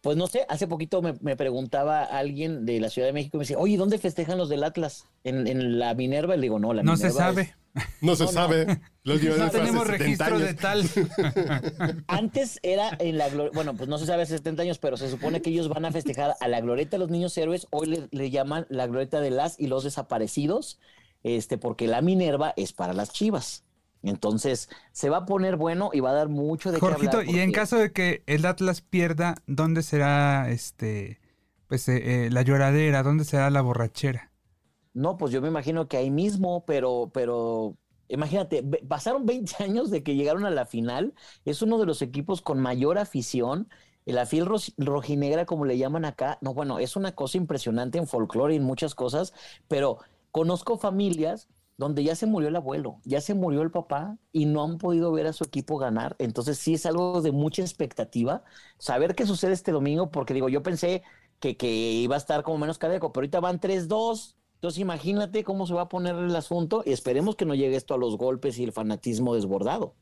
pues 0.00 0.16
no 0.16 0.26
sé, 0.28 0.46
hace 0.48 0.66
poquito 0.66 1.02
me, 1.02 1.14
me 1.20 1.36
preguntaba 1.36 2.04
alguien 2.04 2.64
de 2.64 2.80
la 2.80 2.88
Ciudad 2.88 3.08
de 3.08 3.12
México 3.12 3.36
y 3.36 3.38
me 3.38 3.42
decía, 3.42 3.58
oye, 3.58 3.76
¿dónde 3.76 3.98
festejan 3.98 4.38
los 4.38 4.48
del 4.48 4.64
Atlas? 4.64 5.06
¿En, 5.24 5.46
en 5.46 5.78
la 5.78 5.94
Minerva? 5.94 6.34
Y 6.34 6.38
le 6.38 6.42
digo, 6.42 6.58
no, 6.58 6.72
la 6.72 6.82
No 6.82 6.92
Minerva 6.92 7.10
se 7.12 7.18
sabe. 7.18 7.42
es- 7.42 7.54
No 8.00 8.16
se 8.16 8.26
No, 8.26 8.32
no. 8.32 8.32
sabe. 8.32 8.80
Los 9.04 9.20
No 9.36 9.44
hace 9.44 9.58
tenemos 9.58 9.86
70 9.86 9.98
registro 9.98 10.36
años. 10.36 10.48
de 10.48 10.54
tal. 10.54 10.90
Antes 12.06 12.58
era 12.62 12.90
en 12.98 13.18
la 13.18 13.28
bueno, 13.52 13.74
pues 13.76 13.88
no 13.88 13.98
se 13.98 14.06
sabe 14.06 14.22
hace 14.22 14.36
70 14.38 14.62
años, 14.62 14.78
pero 14.78 14.96
se 14.96 15.10
supone 15.10 15.42
que 15.42 15.50
ellos 15.50 15.68
van 15.68 15.84
a 15.84 15.92
festejar 15.92 16.34
a 16.40 16.48
la 16.48 16.60
glorieta 16.60 16.92
de 16.96 16.98
los 17.00 17.10
niños 17.10 17.36
héroes. 17.38 17.66
Hoy 17.70 17.86
le, 17.86 18.08
le 18.10 18.30
llaman 18.30 18.66
la 18.70 18.86
glorieta 18.86 19.20
de 19.20 19.30
las 19.30 19.58
y 19.58 19.66
los 19.68 19.84
desaparecidos, 19.84 20.78
este, 21.22 21.58
porque 21.58 21.86
la 21.86 22.02
Minerva 22.02 22.52
es 22.56 22.72
para 22.72 22.92
las 22.92 23.12
chivas. 23.12 23.64
Entonces, 24.02 24.68
se 24.92 25.10
va 25.10 25.18
a 25.18 25.26
poner 25.26 25.56
bueno 25.56 25.90
y 25.92 26.00
va 26.00 26.10
a 26.10 26.14
dar 26.14 26.28
mucho 26.30 26.72
de 26.72 26.82
qué 26.82 26.94
Jorgito, 26.94 27.18
hablar. 27.18 27.34
y 27.34 27.40
en 27.40 27.52
caso 27.52 27.76
de 27.78 27.92
que 27.92 28.22
el 28.26 28.46
Atlas 28.46 28.80
pierda, 28.80 29.36
¿dónde 29.46 29.82
será 29.82 30.50
este 30.50 31.20
pues 31.66 31.88
eh, 31.88 32.26
eh, 32.26 32.30
la 32.30 32.42
lloradera? 32.42 33.02
¿Dónde 33.02 33.24
será 33.24 33.50
la 33.50 33.60
borrachera? 33.62 34.29
No, 34.92 35.16
pues 35.16 35.32
yo 35.32 35.40
me 35.40 35.48
imagino 35.48 35.86
que 35.88 35.96
ahí 35.96 36.10
mismo, 36.10 36.64
pero, 36.64 37.10
pero 37.14 37.76
imagínate, 38.08 38.62
pasaron 38.88 39.24
20 39.26 39.54
años 39.62 39.90
de 39.90 40.02
que 40.02 40.16
llegaron 40.16 40.44
a 40.46 40.50
la 40.50 40.66
final. 40.66 41.14
Es 41.44 41.62
uno 41.62 41.78
de 41.78 41.86
los 41.86 42.02
equipos 42.02 42.42
con 42.42 42.60
mayor 42.60 42.98
afición. 42.98 43.68
La 44.04 44.26
fiel 44.26 44.46
ros- 44.46 44.74
rojinegra, 44.78 45.46
como 45.46 45.64
le 45.64 45.78
llaman 45.78 46.04
acá, 46.04 46.38
no, 46.40 46.54
bueno, 46.54 46.78
es 46.80 46.96
una 46.96 47.14
cosa 47.14 47.36
impresionante 47.38 47.98
en 47.98 48.06
folclore 48.08 48.54
y 48.54 48.56
en 48.56 48.64
muchas 48.64 48.94
cosas, 48.94 49.32
pero 49.68 49.98
conozco 50.32 50.78
familias 50.78 51.48
donde 51.76 52.02
ya 52.02 52.14
se 52.16 52.26
murió 52.26 52.48
el 52.48 52.56
abuelo, 52.56 53.00
ya 53.04 53.20
se 53.20 53.34
murió 53.34 53.62
el 53.62 53.70
papá 53.70 54.18
y 54.32 54.46
no 54.46 54.64
han 54.64 54.78
podido 54.78 55.12
ver 55.12 55.26
a 55.26 55.32
su 55.32 55.44
equipo 55.44 55.78
ganar. 55.78 56.16
Entonces 56.18 56.58
sí 56.58 56.74
es 56.74 56.86
algo 56.86 57.20
de 57.22 57.30
mucha 57.32 57.62
expectativa. 57.62 58.42
Saber 58.78 59.14
qué 59.14 59.26
sucede 59.26 59.52
este 59.52 59.70
domingo, 59.72 60.10
porque 60.10 60.34
digo, 60.34 60.48
yo 60.48 60.62
pensé 60.62 61.02
que, 61.38 61.56
que 61.56 61.68
iba 61.68 62.16
a 62.16 62.18
estar 62.18 62.42
como 62.42 62.58
menos 62.58 62.78
cardíaco, 62.78 63.12
pero 63.12 63.20
ahorita 63.22 63.40
van 63.40 63.60
3-2. 63.60 64.36
Entonces 64.60 64.78
imagínate 64.80 65.42
cómo 65.42 65.66
se 65.66 65.72
va 65.72 65.82
a 65.82 65.88
poner 65.88 66.14
el 66.16 66.36
asunto 66.36 66.82
y 66.84 66.92
esperemos 66.92 67.34
que 67.34 67.46
no 67.46 67.54
llegue 67.54 67.76
esto 67.76 67.94
a 67.94 67.98
los 67.98 68.18
golpes 68.18 68.58
y 68.58 68.64
el 68.64 68.72
fanatismo 68.72 69.34
desbordado. 69.34 69.94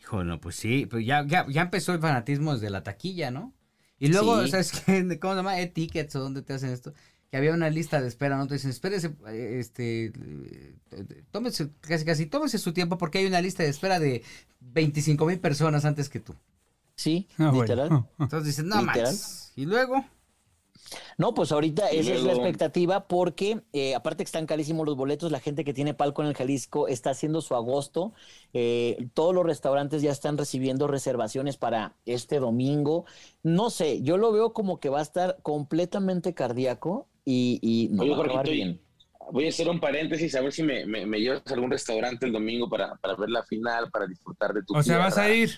Hijo, 0.00 0.24
no, 0.24 0.40
pues 0.40 0.56
sí, 0.56 0.86
pues 0.86 1.04
ya, 1.04 1.22
ya, 1.26 1.46
ya 1.48 1.62
empezó 1.62 1.92
el 1.92 2.00
fanatismo 2.00 2.54
desde 2.54 2.70
la 2.70 2.82
taquilla, 2.82 3.30
¿no? 3.30 3.52
Y 3.98 4.08
luego, 4.08 4.42
Sí. 4.44 4.50
¿sabes 4.50 4.72
qué? 4.72 5.18
¿Cómo 5.20 5.34
se 5.34 5.36
llama? 5.38 5.60
E-Tickets 5.60 6.16
o 6.16 6.20
dónde 6.20 6.42
te 6.42 6.54
hacen 6.54 6.70
esto. 6.70 6.94
Que 7.30 7.36
había 7.36 7.52
una 7.52 7.68
lista 7.70 8.00
de 8.00 8.08
espera, 8.08 8.36
¿no? 8.38 8.46
Te 8.46 8.54
dicen, 8.54 8.70
espérese, 8.70 9.14
eh, 9.28 9.56
este, 9.58 10.06
eh, 10.06 11.22
tómese, 11.32 11.70
casi, 11.80 12.04
casi, 12.04 12.26
tómese 12.26 12.56
su 12.58 12.72
tiempo 12.72 12.98
porque 12.98 13.18
hay 13.18 13.26
una 13.26 13.40
lista 13.40 13.62
de 13.62 13.68
espera 13.68 13.98
de 13.98 14.22
25 14.60 15.26
mil 15.26 15.40
personas 15.40 15.84
antes 15.84 16.08
que 16.08 16.20
tú. 16.20 16.34
Sí, 16.94 17.26
Ah, 17.36 17.50
bueno. 17.50 17.62
literal. 17.62 18.06
Entonces 18.18 18.46
dices, 18.46 18.64
no 18.64 18.80
más. 18.82 19.52
Y 19.56 19.66
luego, 19.66 20.04
No, 21.18 21.34
pues 21.34 21.52
ahorita 21.52 21.92
Y 21.92 21.98
esa 21.98 22.14
es 22.14 22.22
la 22.22 22.32
expectativa 22.32 23.06
porque 23.08 23.60
eh, 23.72 23.94
aparte 23.94 24.24
que 24.24 24.28
están 24.28 24.46
carísimos 24.46 24.86
los 24.86 24.96
boletos, 24.96 25.32
la 25.32 25.40
gente 25.40 25.64
que 25.64 25.74
tiene 25.74 25.94
palco 25.94 26.22
en 26.22 26.28
el 26.28 26.34
Jalisco 26.34 26.88
está 26.88 27.10
haciendo 27.10 27.40
su 27.40 27.54
agosto. 27.54 28.12
eh, 28.52 29.08
todos 29.14 29.34
los 29.34 29.44
restaurantes 29.44 30.02
ya 30.02 30.12
están 30.12 30.38
recibiendo 30.38 30.86
reservaciones 30.86 31.56
para 31.56 31.96
este 32.06 32.38
domingo. 32.38 33.04
No 33.42 33.70
sé, 33.70 34.02
yo 34.02 34.16
lo 34.16 34.32
veo 34.32 34.52
como 34.52 34.80
que 34.80 34.88
va 34.88 35.00
a 35.00 35.02
estar 35.02 35.38
completamente 35.42 36.34
cardíaco 36.34 37.08
y, 37.24 37.58
y 37.62 37.88
no 37.94 38.02
Oye, 38.02 38.10
va 38.12 38.18
a 38.18 38.20
acabar 38.24 38.48
bien. 38.48 38.80
Voy 39.32 39.46
a 39.46 39.48
hacer 39.48 39.68
un 39.68 39.80
paréntesis 39.80 40.34
a 40.36 40.40
ver 40.40 40.52
si 40.52 40.62
me, 40.62 40.86
me, 40.86 41.04
me 41.04 41.18
llevas 41.20 41.42
a 41.46 41.54
algún 41.54 41.70
restaurante 41.70 42.26
el 42.26 42.32
domingo 42.32 42.68
para, 42.68 42.94
para 42.96 43.16
ver 43.16 43.28
la 43.30 43.42
final, 43.44 43.90
para 43.90 44.06
disfrutar 44.06 44.52
de 44.52 44.62
tu 44.62 44.76
O 44.76 44.82
sea, 44.82 44.98
vas 44.98 45.18
a 45.18 45.28
ir. 45.32 45.50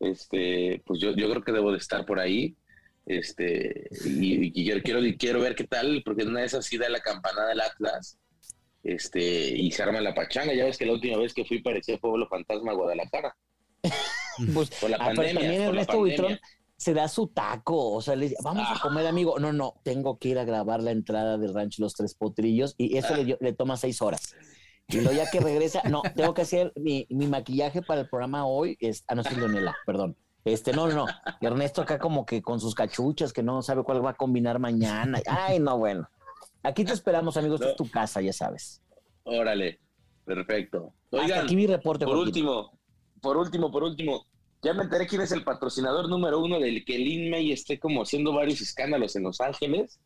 Este, 0.00 0.82
pues 0.86 1.00
yo, 1.00 1.10
yo 1.14 1.30
creo 1.30 1.42
que 1.42 1.52
debo 1.52 1.70
de 1.70 1.78
estar 1.78 2.04
por 2.06 2.18
ahí. 2.18 2.56
Este, 3.06 3.88
y, 4.04 4.46
y 4.46 4.64
quiero, 4.64 4.82
quiero, 4.82 5.00
quiero 5.18 5.40
ver 5.40 5.54
qué 5.54 5.64
tal, 5.64 6.02
porque 6.04 6.24
una 6.24 6.40
de 6.40 6.46
esas 6.46 6.64
sí 6.64 6.78
da 6.78 6.88
la 6.88 7.00
campanada 7.00 7.48
del 7.48 7.60
Atlas. 7.60 8.18
Este, 8.82 9.48
y 9.56 9.70
se 9.70 9.82
arma 9.82 10.00
la 10.00 10.14
pachanga. 10.14 10.54
Ya 10.54 10.64
ves 10.64 10.76
que 10.78 10.86
la 10.86 10.92
última 10.92 11.18
vez 11.18 11.32
que 11.34 11.44
fui 11.44 11.62
parecía 11.62 11.98
Pueblo 11.98 12.26
Fantasma 12.28 12.72
Guadalajara. 12.72 13.36
Pues, 14.52 14.68
Por 14.80 14.90
la 14.90 14.96
ah, 14.98 15.12
pero 15.14 15.32
también 15.32 15.62
Ernesto 15.62 15.96
Buitrón 15.96 16.36
se 16.76 16.92
da 16.92 17.06
su 17.06 17.28
taco, 17.28 17.92
o 17.92 18.02
sea, 18.02 18.16
le 18.16 18.24
dice, 18.30 18.36
vamos 18.42 18.64
a 18.66 18.72
Ah. 18.72 18.80
comer, 18.82 19.06
amigo. 19.06 19.38
No, 19.38 19.52
no, 19.52 19.74
tengo 19.84 20.18
que 20.18 20.30
ir 20.30 20.40
a 20.40 20.44
grabar 20.44 20.82
la 20.82 20.90
entrada 20.90 21.38
del 21.38 21.54
rancho 21.54 21.80
Los 21.84 21.94
Tres 21.94 22.16
Potrillos 22.16 22.74
y 22.76 22.96
eso 22.96 23.14
Ah. 23.14 23.18
le, 23.18 23.38
le 23.40 23.52
toma 23.52 23.76
seis 23.76 24.02
horas. 24.02 24.34
Y 24.88 24.96
luego 25.02 25.12
ya 25.12 25.30
que 25.30 25.38
regresa, 25.38 25.82
no, 25.88 26.02
tengo 26.16 26.34
que 26.34 26.42
hacer 26.42 26.72
mi, 26.74 27.06
mi 27.10 27.28
maquillaje 27.28 27.80
para 27.80 28.00
el 28.00 28.08
programa 28.08 28.44
hoy. 28.44 28.76
Es, 28.80 29.04
ah, 29.06 29.14
no, 29.14 29.22
soy 29.22 29.36
Leonela, 29.36 29.76
perdón. 29.86 30.16
Este, 30.44 30.72
no, 30.72 30.86
no, 30.88 30.94
no. 30.94 31.06
Ernesto 31.40 31.80
acá 31.82 31.98
como 31.98 32.26
que 32.26 32.42
con 32.42 32.60
sus 32.60 32.74
cachuchas, 32.74 33.32
que 33.32 33.42
no 33.42 33.62
sabe 33.62 33.82
cuál 33.82 34.04
va 34.04 34.10
a 34.10 34.14
combinar 34.14 34.58
mañana. 34.58 35.20
Ay, 35.26 35.58
no, 35.58 35.78
bueno. 35.78 36.08
Aquí 36.62 36.84
te 36.84 36.92
esperamos, 36.92 37.36
amigos. 37.36 37.60
Esta 37.60 37.70
es 37.72 37.76
tu 37.76 37.90
casa, 37.90 38.20
ya 38.20 38.32
sabes. 38.32 38.82
Órale, 39.24 39.80
perfecto. 40.24 40.92
Hasta 41.06 41.16
Oigan, 41.24 41.44
aquí 41.44 41.56
mi 41.56 41.66
reporte, 41.66 42.04
por 42.04 42.14
Joaquín. 42.14 42.28
último, 42.28 42.78
por 43.20 43.36
último, 43.38 43.70
por 43.70 43.82
último, 43.84 44.26
ya 44.62 44.74
me 44.74 44.82
enteré 44.84 45.06
quién 45.06 45.22
es 45.22 45.32
el 45.32 45.44
patrocinador 45.44 46.08
número 46.08 46.40
uno 46.40 46.58
del 46.58 46.84
que 46.84 46.98
Lin 46.98 47.30
May 47.30 47.52
esté 47.52 47.78
como 47.78 48.02
haciendo 48.02 48.32
varios 48.32 48.60
escándalos 48.60 49.16
en 49.16 49.22
Los 49.22 49.40
Ángeles. 49.40 49.98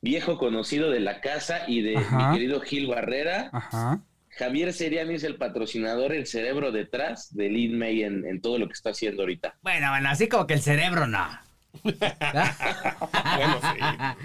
Viejo 0.00 0.38
conocido 0.38 0.90
de 0.90 1.00
la 1.00 1.20
casa 1.20 1.60
y 1.66 1.80
de 1.80 1.96
Ajá. 1.96 2.30
mi 2.30 2.38
querido 2.38 2.60
Gil 2.60 2.86
Barrera. 2.88 3.50
Ajá. 3.52 4.00
Javier 4.38 4.72
Seriani 4.72 5.14
es 5.14 5.24
el 5.24 5.36
patrocinador, 5.36 6.12
el 6.12 6.26
cerebro 6.26 6.72
detrás 6.72 7.34
de 7.34 7.48
Lin 7.48 7.78
May 7.78 8.02
en, 8.02 8.26
en 8.26 8.40
todo 8.40 8.58
lo 8.58 8.66
que 8.66 8.74
está 8.74 8.90
haciendo 8.90 9.22
ahorita. 9.22 9.56
bueno, 9.62 9.90
bueno, 9.90 10.08
así 10.10 10.28
como 10.28 10.46
que 10.46 10.54
el 10.54 10.60
cerebro 10.62 11.06
no. 11.06 11.26
Bueno, 11.84 13.60
sí. 13.62 14.18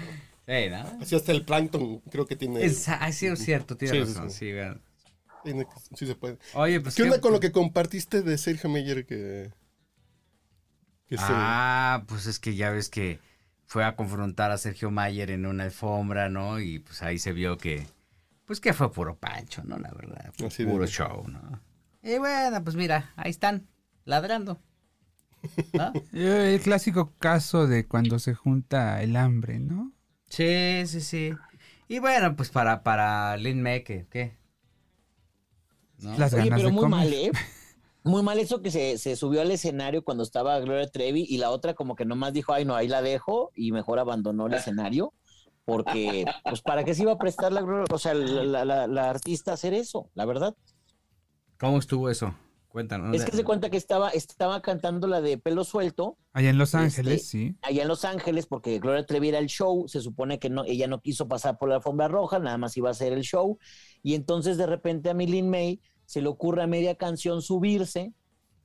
Sí, 0.46 0.68
¿no? 0.70 0.98
Así 1.02 1.14
hasta 1.16 1.32
el 1.32 1.44
plancton 1.44 2.00
creo 2.10 2.26
que 2.26 2.36
tiene. 2.36 2.64
Es, 2.64 2.88
ah, 2.88 3.10
sí, 3.12 3.26
es 3.26 3.38
cierto, 3.44 3.76
Sí, 3.78 3.86
sí, 3.86 3.98
razón. 4.00 4.30
sí. 4.30 4.38
Sí, 4.38 4.52
bueno. 4.52 4.80
tiene- 5.44 5.66
sí 5.96 6.06
se 6.06 6.14
puede. 6.14 6.38
Oye, 6.54 6.80
pues. 6.80 6.94
¿Qué 6.94 7.04
onda 7.04 7.20
con 7.20 7.32
lo 7.32 7.40
que 7.40 7.52
compartiste 7.52 8.22
de 8.22 8.36
Sergio 8.38 8.68
Meyer 8.68 9.06
que... 9.06 9.50
que 11.06 11.16
se- 11.16 11.24
Ah, 11.26 12.04
pues 12.08 12.26
es 12.26 12.38
que 12.38 12.54
ya 12.56 12.70
ves 12.70 12.88
que 12.88 13.18
fue 13.66 13.84
a 13.84 13.94
confrontar 13.96 14.50
a 14.50 14.58
Sergio 14.58 14.90
Mayer 14.90 15.30
en 15.30 15.46
una 15.46 15.64
alfombra, 15.64 16.28
¿no? 16.28 16.60
Y 16.60 16.80
pues 16.80 17.02
ahí 17.02 17.18
se 17.18 17.32
vio 17.32 17.56
que, 17.56 17.86
pues 18.46 18.60
que 18.60 18.72
fue 18.72 18.92
puro 18.92 19.18
pancho, 19.18 19.62
¿no? 19.64 19.78
La 19.78 19.90
verdad, 19.92 20.32
fue 20.34 20.48
Así 20.48 20.64
de- 20.64 20.72
puro 20.72 20.86
show, 20.86 21.26
¿no? 21.28 21.60
Y 22.02 22.18
bueno, 22.18 22.62
pues 22.64 22.76
mira, 22.76 23.12
ahí 23.16 23.30
están, 23.30 23.68
ladrando. 24.04 24.60
¿No? 25.72 25.92
Eh, 26.12 26.54
El 26.54 26.60
clásico 26.62 27.14
caso 27.18 27.66
de 27.66 27.86
cuando 27.86 28.18
se 28.18 28.34
junta 28.34 29.02
el 29.02 29.16
hambre, 29.16 29.58
¿no? 29.58 29.92
Sí, 30.28 30.82
sí, 30.86 31.00
sí. 31.00 31.32
Y 31.88 31.98
bueno, 31.98 32.34
pues 32.36 32.50
para, 32.50 32.82
para 32.82 33.36
Lin 33.36 33.62
May, 33.62 33.84
¿qué? 33.84 34.06
¿Qué? 34.10 34.36
¿No? 35.98 36.16
Las 36.18 36.34
Oye, 36.34 36.50
ganas 36.50 36.58
pero 36.58 36.68
de 36.68 36.72
muy 36.72 36.80
comer. 36.80 36.98
mal, 36.98 37.12
¿eh? 37.12 37.30
Muy 38.04 38.22
mal 38.24 38.38
eso 38.40 38.62
que 38.62 38.72
se, 38.72 38.98
se 38.98 39.14
subió 39.14 39.42
al 39.42 39.52
escenario 39.52 40.02
cuando 40.02 40.24
estaba 40.24 40.58
Gloria 40.58 40.90
Trevi 40.90 41.24
y 41.28 41.38
la 41.38 41.50
otra 41.50 41.74
como 41.74 41.94
que 41.94 42.04
nomás 42.04 42.32
dijo, 42.32 42.52
ay 42.52 42.64
no, 42.64 42.74
ahí 42.74 42.88
la 42.88 43.00
dejo 43.00 43.52
y 43.54 43.70
mejor 43.70 44.00
abandonó 44.00 44.48
el 44.48 44.54
escenario 44.54 45.14
porque, 45.64 46.24
pues, 46.44 46.60
¿para 46.62 46.84
qué 46.84 46.94
se 46.94 47.02
iba 47.02 47.12
a 47.12 47.18
prestar 47.18 47.52
la, 47.52 47.60
Gloria- 47.62 47.84
o 47.92 47.98
sea, 47.98 48.14
la, 48.14 48.42
la- 48.44 48.64
la- 48.64 48.86
la 48.86 49.10
artista 49.10 49.52
a 49.52 49.54
hacer 49.54 49.74
eso? 49.74 50.10
La 50.14 50.24
verdad. 50.24 50.54
¿Cómo 51.58 51.78
estuvo 51.78 52.10
eso? 52.10 52.34
Cuéntanos. 52.68 53.14
Es 53.14 53.24
que 53.26 53.36
se 53.36 53.44
cuenta 53.44 53.68
que 53.68 53.76
estaba, 53.76 54.08
estaba 54.10 54.62
cantando 54.62 55.06
la 55.06 55.20
de 55.20 55.36
pelo 55.36 55.62
suelto 55.62 56.16
Allá 56.32 56.48
en 56.48 56.56
Los 56.56 56.70
Este, 56.70 56.78
Ángeles, 56.78 57.28
sí. 57.28 57.54
allá 57.60 57.82
en 57.82 57.88
Los 57.88 58.06
Ángeles 58.06 58.46
porque 58.46 58.78
Gloria 58.78 59.04
Trevi 59.04 59.28
era 59.28 59.38
el 59.38 59.46
show, 59.48 59.86
se 59.88 60.00
supone 60.00 60.38
que 60.38 60.48
no, 60.48 60.64
ella 60.64 60.86
no 60.86 61.02
quiso 61.02 61.28
pasar 61.28 61.58
por 61.58 61.68
la 61.68 61.76
alfombra 61.76 62.08
roja, 62.08 62.38
nada 62.38 62.56
más 62.56 62.74
iba 62.78 62.88
a 62.88 62.92
hacer 62.92 63.12
el 63.12 63.20
show 63.22 63.58
y 64.02 64.14
entonces 64.14 64.56
de 64.56 64.64
repente 64.66 65.10
a 65.10 65.14
Millie 65.14 65.42
May 65.42 65.82
se 66.06 66.22
le 66.22 66.28
ocurre 66.28 66.62
a 66.62 66.66
media 66.66 66.94
canción 66.94 67.42
subirse 67.42 68.14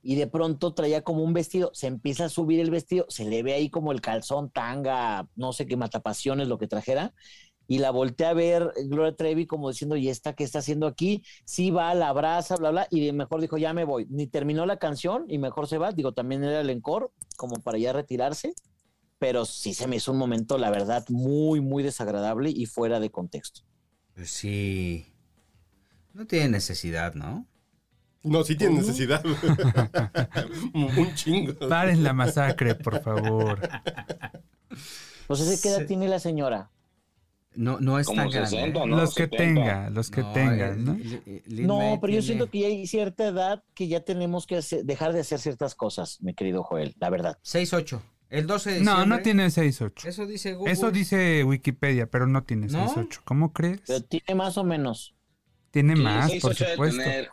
y 0.08 0.14
de 0.14 0.26
pronto 0.26 0.72
traía 0.72 1.02
como 1.02 1.22
un 1.22 1.34
vestido, 1.34 1.70
se 1.74 1.86
empieza 1.86 2.24
a 2.24 2.28
subir 2.30 2.60
el 2.60 2.70
vestido, 2.70 3.04
se 3.10 3.26
le 3.26 3.42
ve 3.42 3.52
ahí 3.52 3.68
como 3.68 3.92
el 3.92 4.00
calzón, 4.00 4.50
tanga, 4.50 5.28
no 5.36 5.52
sé 5.52 5.66
qué 5.66 5.76
matapasiones, 5.76 6.48
lo 6.48 6.56
que 6.56 6.66
trajera, 6.66 7.12
y 7.66 7.76
la 7.76 7.90
voltea 7.90 8.30
a 8.30 8.32
ver 8.32 8.72
Gloria 8.86 9.14
Trevi 9.14 9.46
como 9.46 9.68
diciendo, 9.68 9.96
¿y 9.96 10.08
esta 10.08 10.32
qué 10.32 10.44
está 10.44 10.60
haciendo 10.60 10.86
aquí? 10.86 11.22
Sí 11.44 11.70
va, 11.70 11.92
la 11.92 12.08
abraza, 12.08 12.56
bla, 12.56 12.70
bla, 12.70 12.88
y 12.90 13.12
mejor 13.12 13.42
dijo, 13.42 13.58
ya 13.58 13.74
me 13.74 13.84
voy. 13.84 14.06
Ni 14.08 14.26
terminó 14.26 14.64
la 14.64 14.78
canción 14.78 15.26
y 15.28 15.36
mejor 15.36 15.68
se 15.68 15.76
va, 15.76 15.92
digo, 15.92 16.14
también 16.14 16.42
era 16.42 16.62
el 16.62 16.70
encore, 16.70 17.08
como 17.36 17.56
para 17.56 17.76
ya 17.76 17.92
retirarse, 17.92 18.54
pero 19.18 19.44
sí 19.44 19.74
se 19.74 19.86
me 19.88 19.96
hizo 19.96 20.12
un 20.12 20.18
momento, 20.18 20.56
la 20.56 20.70
verdad, 20.70 21.04
muy, 21.10 21.60
muy 21.60 21.82
desagradable 21.82 22.48
y 22.48 22.64
fuera 22.64 22.98
de 22.98 23.10
contexto. 23.10 23.60
Pues 24.14 24.30
sí. 24.30 25.12
No 26.14 26.26
tiene 26.26 26.48
necesidad, 26.48 27.12
¿no? 27.12 27.46
No, 28.22 28.42
sí 28.44 28.56
tiene 28.56 28.76
necesidad. 28.76 29.22
Un 30.74 31.14
chingo. 31.14 31.54
Paren 31.68 32.02
la 32.02 32.12
masacre, 32.12 32.74
por 32.74 33.00
favor. 33.02 33.60
Pues 35.26 35.40
ese 35.40 35.60
qué 35.62 35.68
edad 35.68 35.80
Sí. 35.80 35.86
tiene 35.86 36.08
la 36.08 36.18
señora. 36.18 36.70
No, 37.54 37.80
no 37.80 37.98
es 37.98 38.06
tan 38.06 38.30
grande. 38.30 38.48
60, 38.50 38.86
¿no? 38.86 38.96
los 38.96 39.14
que 39.14 39.24
70. 39.24 39.36
tenga, 39.36 39.90
los 39.90 40.10
que 40.10 40.20
No, 40.20 40.32
tengan, 40.32 41.00
eh, 41.00 41.42
¿no? 41.46 41.80
No, 41.92 41.98
pero 42.00 42.12
yo 42.12 42.22
siento 42.22 42.48
que 42.48 42.60
ya 42.60 42.66
hay 42.68 42.86
cierta 42.86 43.26
edad 43.26 43.64
que 43.74 43.88
ya 43.88 44.00
tenemos 44.04 44.46
que 44.46 44.56
hacer- 44.58 44.84
dejar 44.84 45.12
de 45.12 45.20
hacer 45.20 45.40
ciertas 45.40 45.74
cosas, 45.74 46.18
mi 46.22 46.34
querido 46.34 46.62
Joel, 46.62 46.94
la 47.00 47.10
verdad. 47.10 47.38
6-8. 47.42 48.00
El 48.30 48.46
12 48.46 48.72
de 48.74 48.80
No, 48.80 49.06
no 49.06 49.20
tiene 49.22 49.46
6-8. 49.50 50.06
Eso 50.06 50.26
dice 50.26 50.54
Google. 50.54 50.72
Eso 50.72 50.90
dice 50.90 51.42
Wikipedia, 51.44 52.06
pero 52.06 52.26
no 52.26 52.44
tiene 52.44 52.66
¿No? 52.68 52.86
6-8. 52.94 53.20
¿Cómo 53.24 53.52
crees? 53.52 53.80
Pero 53.86 54.02
tiene 54.02 54.34
más 54.36 54.56
o 54.58 54.64
menos. 54.64 55.14
Tiene 55.70 55.96
Sí, 55.96 56.02
más, 56.02 56.32
por 56.40 56.54
supuesto. 56.54 57.02
tener. 57.02 57.28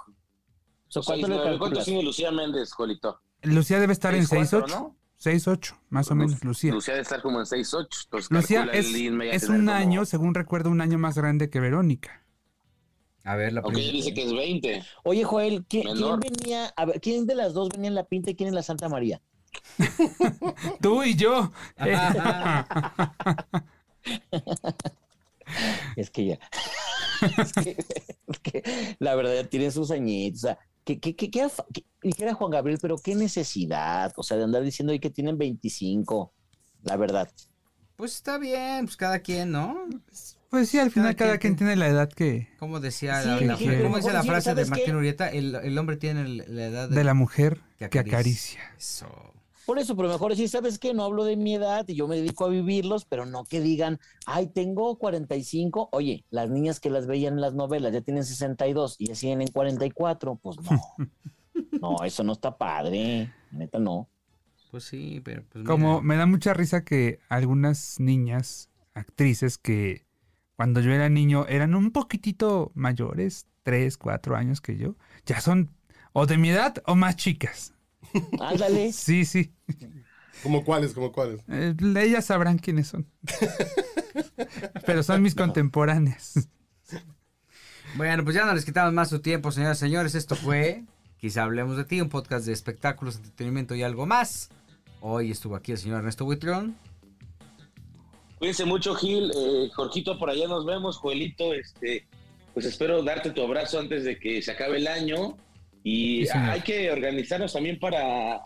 ¿Cuánto 1.04 1.84
tiene 1.84 2.04
Lucía 2.04 2.32
Méndez, 2.32 2.72
Jolito? 2.74 3.22
Lucía 3.44 3.80
debe 3.80 3.94
estar 3.94 4.14
en 4.16 4.26
Seis, 4.26 4.50
cuatro, 4.52 4.68
6-8. 4.68 4.80
¿no? 4.80 4.96
6-8, 5.22 5.76
más 5.90 6.12
o 6.12 6.16
menos, 6.16 6.44
Lucía. 6.44 6.74
Lucía 6.74 6.94
debe 6.94 7.04
estar 7.04 7.22
como 7.22 7.40
en 7.40 7.46
6'8". 7.46 7.88
Entonces 8.06 8.32
Lucía 8.32 8.64
es, 8.74 8.88
es 8.88 9.50
un 9.50 9.58
como- 9.66 9.72
año, 9.72 10.06
según 10.06 10.34
recuerdo, 10.34 10.70
un 10.70 10.82
año 10.82 10.98
más 10.98 11.18
grande 11.18 11.50
que 11.50 11.60
Verónica. 11.60 12.22
A 13.24 13.36
ver, 13.36 13.54
la 13.54 13.62
Ok, 13.62 13.68
pregunta. 13.74 13.92
dice 13.92 14.14
que 14.14 14.24
es 14.24 14.34
20. 14.34 14.84
Oye, 15.04 15.24
Joel, 15.24 15.66
¿quién, 15.68 15.88
venía? 16.20 16.68
A 16.76 16.86
ver, 16.86 17.02
¿quién 17.02 17.26
de 17.26 17.36
las 17.36 17.54
dos 17.54 17.70
venía 17.70 17.88
en 17.88 17.96
la 17.96 18.04
pinta 18.06 18.30
y 18.30 18.36
quién 18.36 18.50
en 18.50 18.56
la 18.56 18.64
Santa 18.64 18.88
María? 18.90 19.22
Tú 20.82 21.04
y 21.04 21.16
yo. 21.16 21.52
Es 25.96 26.10
que 26.10 26.26
ya. 26.26 26.40
es, 27.38 27.54
que, 27.54 27.78
es 28.28 28.40
que 28.40 28.96
la 29.00 29.16
verdad 29.16 29.34
ya 29.36 29.50
tienen 29.50 29.72
sus 29.72 29.92
añitos. 29.92 30.44
O 30.44 30.48
sea, 30.48 30.60
que, 30.86 31.00
que, 31.00 31.16
que, 31.16 31.30
que, 31.30 31.42
afa- 31.44 31.66
que- 31.74 31.84
dijera 32.02 32.34
Juan 32.34 32.52
Gabriel, 32.52 32.80
pero 32.82 32.98
qué 32.98 33.16
necesidad. 33.16 34.14
O 34.16 34.24
sea, 34.24 34.38
de 34.38 34.44
andar 34.44 34.64
diciendo 34.64 34.94
ahí 34.94 35.00
que 35.00 35.10
tienen 35.10 35.38
25. 35.38 36.32
La 36.84 36.96
verdad. 36.96 37.30
Pues 37.98 38.14
está 38.16 38.38
bien, 38.38 38.86
pues 38.86 38.96
cada 38.98 39.20
quien, 39.20 39.52
¿no? 39.52 39.76
Pues 40.50 40.70
sí, 40.70 40.80
al 40.80 40.92
final 40.92 41.16
Cada 41.16 41.30
cada 41.32 41.40
quien 41.40 41.56
quien 41.56 41.68
tiene 41.70 41.76
la 41.78 41.88
edad 41.88 42.10
que 42.10 42.50
Como 42.60 42.80
decía, 42.80 43.22
Sí, 43.22 43.28
la, 43.30 43.42
la- 43.42 43.58
sí, 43.58 43.66
pero 43.68 43.84
¿cómo 43.84 43.98
dice 43.98 44.14
la 44.14 44.24
frase 44.24 44.50
de 44.52 44.56
¿sabes 44.66 44.70
Martín 44.70 44.86
qué? 44.88 44.96
Urieta? 44.96 45.30
El, 45.30 45.56
el 45.56 45.78
hombre 45.78 45.98
tiene 45.98 46.28
la 46.28 46.66
edad 46.66 46.90
de 46.90 47.04
la 47.04 47.14
mujer 47.14 47.62
que 47.80 47.90
que 47.90 48.00
acaricia. 48.00 48.62
acaricia. 48.62 48.76
Eso. 48.78 49.34
Por 49.66 49.80
eso, 49.80 49.96
pero 49.96 50.10
mejor 50.10 50.32
decir, 50.32 50.50
¿sabes 50.50 50.78
qué? 50.80 50.94
No 50.94 51.04
hablo 51.04 51.24
de 51.24 51.38
mi 51.38 51.56
edad 51.56 51.86
y 51.88 51.96
yo 51.96 52.08
me 52.08 52.18
dedico 52.18 52.46
a 52.46 52.50
vivirlos, 52.50 53.06
pero 53.06 53.26
no 53.26 53.46
que 53.46 53.62
digan, 53.62 54.00
ay, 54.26 54.48
tengo 54.48 54.98
45. 54.98 55.90
Oye, 55.92 56.24
las 56.30 56.50
niñas 56.50 56.80
que 56.80 56.90
las 56.90 57.08
veían 57.08 57.36
en 57.36 57.42
las 57.42 57.56
novelas 57.56 57.94
ya 57.94 58.02
tienen 58.02 58.24
62 58.24 58.96
y 59.00 59.08
ya 59.08 59.16
siguen 59.16 59.42
en 59.42 59.48
44. 59.48 60.36
Pues 60.36 60.58
no. 60.62 60.82
No, 61.82 62.04
eso 62.04 62.24
no 62.24 62.34
está 62.34 62.58
padre. 62.58 63.32
Neta, 63.52 63.80
no. 63.80 64.10
Pues 64.72 64.84
sí, 64.84 65.22
pero 65.24 65.44
pues 65.50 65.64
Como 65.64 66.02
me 66.02 66.18
da 66.18 66.26
mucha 66.26 66.54
risa 66.54 66.84
que 66.84 67.20
algunas 67.30 68.00
niñas, 68.00 68.70
actrices 68.94 69.58
que 69.58 70.06
cuando 70.56 70.82
yo 70.82 70.92
era 70.92 71.10
niño 71.10 71.46
eran 71.48 71.76
un 71.76 71.92
poquitito 71.92 72.72
mayores, 72.76 73.48
tres, 73.64 73.98
cuatro 73.98 74.36
años 74.36 74.62
que 74.62 74.78
yo, 74.78 74.96
ya 75.26 75.40
son 75.40 75.72
o 76.12 76.26
de 76.26 76.38
mi 76.38 76.50
edad 76.50 76.76
o 76.86 76.96
más 76.96 77.16
chicas. 77.16 77.74
Ándale. 78.40 78.92
Sí, 78.94 79.26
sí. 79.26 79.54
¿Como 80.44 80.64
cuáles? 80.64 80.94
¿Como 80.94 81.12
cuáles? 81.12 81.42
Eh, 81.48 81.74
ellas 81.98 82.26
sabrán 82.26 82.58
quiénes 82.58 82.88
son. 82.88 83.08
Pero 84.86 85.04
son 85.04 85.22
mis 85.22 85.36
contemporáneas. 85.36 86.50
Bueno, 87.96 88.24
pues 88.24 88.36
ya 88.36 88.46
no 88.46 88.54
les 88.54 88.66
quitamos 88.66 88.94
más 88.94 89.10
su 89.10 89.20
tiempo, 89.20 89.52
señoras 89.52 89.78
y 89.78 89.80
señores. 89.82 90.16
Esto 90.16 90.36
fue 90.36 90.84
Quizá 91.18 91.44
Hablemos 91.44 91.78
de 91.78 91.86
Ti, 91.86 92.02
un 92.02 92.10
podcast 92.10 92.46
de 92.46 92.54
espectáculos, 92.54 93.16
entretenimiento 93.16 93.74
y 93.74 93.84
algo 93.84 94.06
más. 94.06 94.50
Hoy 95.00 95.32
estuvo 95.32 95.56
aquí 95.56 95.72
el 95.72 95.78
señor 95.78 96.00
Ernesto 96.00 96.26
Buitrón. 96.26 96.76
Cuídense 98.38 98.66
mucho, 98.66 98.96
Gil. 98.96 99.32
Eh, 99.36 99.70
Jorgito, 99.74 100.20
por 100.20 100.30
allá 100.30 100.48
nos 100.48 100.66
vemos. 100.66 100.98
Joelito, 100.98 101.54
este, 101.54 102.06
pues 102.54 102.66
espero 102.66 103.02
darte 103.02 103.32
tu 103.32 103.42
abrazo 103.42 103.80
antes 103.80 104.04
de 104.04 104.20
que 104.20 104.42
se 104.42 104.52
acabe 104.52 104.78
el 104.78 104.88
año. 104.88 105.38
Y 105.88 106.26
Sí, 106.26 106.32
hay 106.34 106.62
que 106.62 106.92
organizarnos 106.92 107.54
también 107.54 107.80
para, 107.80 108.42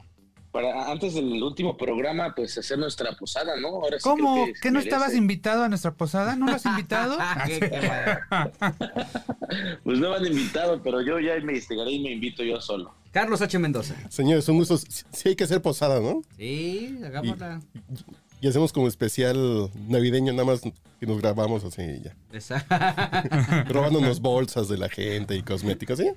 para 0.51 0.91
antes 0.91 1.13
del 1.13 1.41
último 1.41 1.77
programa, 1.77 2.35
pues 2.35 2.57
hacer 2.57 2.77
nuestra 2.77 3.13
posada, 3.13 3.55
¿no? 3.55 3.69
Ahora 3.69 3.97
sí 3.97 4.03
¿Cómo? 4.03 4.33
creo 4.33 4.47
que 4.47 4.55
se 4.55 4.61
¿Que 4.61 4.71
no 4.71 4.79
estabas 4.79 5.15
invitado 5.15 5.63
a 5.63 5.69
nuestra 5.69 5.93
posada? 5.93 6.35
¿No 6.35 6.47
lo 6.47 6.51
has 6.51 6.65
invitado? 6.65 7.17
Ah. 8.29 8.51
Pues 9.85 9.99
no 9.99 10.09
me 10.09 10.15
han 10.17 10.25
invitado, 10.25 10.83
pero 10.83 11.01
yo 11.01 11.17
ya 11.19 11.35
me 11.35 11.53
investigaré 11.53 11.91
y 11.91 12.03
me 12.03 12.11
invito 12.11 12.43
yo 12.43 12.59
solo. 12.59 12.93
Carlos 13.11 13.41
H. 13.41 13.57
Mendoza. 13.57 13.95
Señores, 14.09 14.47
un 14.49 14.57
gusto. 14.57 14.77
Sí 14.77 15.29
hay 15.29 15.35
que 15.37 15.45
hacer 15.45 15.61
posada, 15.61 16.01
¿no? 16.01 16.21
Sí, 16.37 16.99
hagámosla. 17.03 17.61
Y 18.41 18.47
hacemos 18.47 18.71
como 18.73 18.87
especial 18.89 19.69
navideño, 19.87 20.33
nada 20.33 20.45
más 20.45 20.61
que 20.61 21.05
nos 21.07 21.19
grabamos 21.21 21.63
así 21.63 21.81
y 21.81 22.01
ya. 22.03 23.65
Robándonos 23.69 24.19
bolsas 24.19 24.67
de 24.67 24.77
la 24.77 24.89
gente 24.89 25.35
y 25.35 25.41
cosméticos, 25.41 25.99
¿sí? 25.99 26.11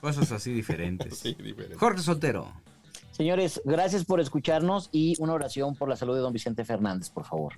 Cosas 0.00 0.32
así 0.32 0.52
diferentes. 0.52 1.18
Sí, 1.22 1.34
diferente. 1.34 1.76
Jorge 1.76 2.02
Soltero. 2.02 2.52
Señores, 3.12 3.60
gracias 3.64 4.04
por 4.04 4.20
escucharnos 4.20 4.88
y 4.92 5.14
una 5.18 5.34
oración 5.34 5.74
por 5.76 5.88
la 5.88 5.96
salud 5.96 6.14
de 6.14 6.20
don 6.20 6.32
Vicente 6.32 6.64
Fernández, 6.64 7.10
por 7.10 7.24
favor. 7.26 7.54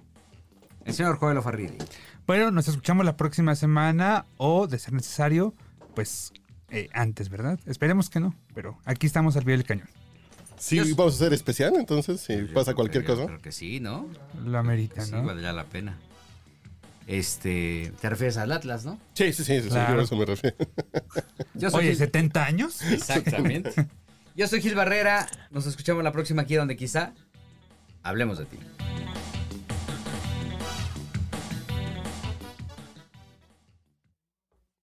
El 0.85 0.93
señor 0.95 1.19
Joel 1.19 1.41
Farridi. 1.41 1.79
Bueno, 2.27 2.51
nos 2.51 2.67
escuchamos 2.67 3.05
la 3.07 3.17
próxima 3.17 3.55
semana 3.55 4.27
o, 4.39 4.67
de 4.67 4.79
ser 4.81 4.95
necesario, 4.95 5.55
pues 5.95 6.33
eh, 6.71 6.89
antes, 6.93 7.29
¿verdad? 7.29 7.61
Esperemos 7.67 8.11
que 8.11 8.19
no, 8.19 8.35
pero 8.55 8.77
aquí 8.85 9.07
estamos 9.07 9.37
al 9.37 9.45
pie 9.45 9.53
del 9.57 9.65
cañón. 9.65 9.89
Sí, 10.59 10.79
vamos 10.95 11.15
a 11.15 11.17
hacer 11.17 11.33
especial, 11.33 11.75
entonces, 11.77 12.21
si 12.21 12.37
pasa 12.53 12.75
cualquier 12.75 13.05
cosa. 13.05 13.27
Creo 13.27 13.41
que 13.41 13.53
sí, 13.53 13.79
¿no? 13.81 14.07
Lo 14.45 14.59
amerita, 14.59 15.03
Sí, 15.03 15.13
¿no? 15.13 15.25
valdría 15.25 15.53
la 15.53 15.65
pena. 15.65 15.99
Este, 17.07 17.93
te 18.01 18.09
refieres 18.09 18.37
al 18.37 18.53
Atlas, 18.53 18.85
¿no? 18.85 18.99
Sí, 19.15 19.33
sí, 19.33 19.45
sí, 19.45 19.61
sí, 19.63 19.69
Claro. 19.69 20.01
a 20.01 20.05
eso 20.05 20.17
me 20.17 20.25
refiero. 20.25 20.57
Yo 21.55 21.71
soy 21.71 21.81
Oye, 21.81 21.91
Gil- 21.93 21.99
70 21.99 22.45
años. 22.45 22.83
Exactamente. 22.83 23.89
Yo 24.37 24.47
soy 24.49 24.63
Gil 24.63 24.75
Barrera. 24.75 25.27
Nos 25.51 25.67
escuchamos 25.67 26.03
la 26.05 26.13
próxima 26.13 26.43
aquí 26.43 26.55
donde 26.55 26.77
quizá 26.77 27.13
hablemos 28.03 28.39
de 28.39 28.47
ti. 28.47 28.59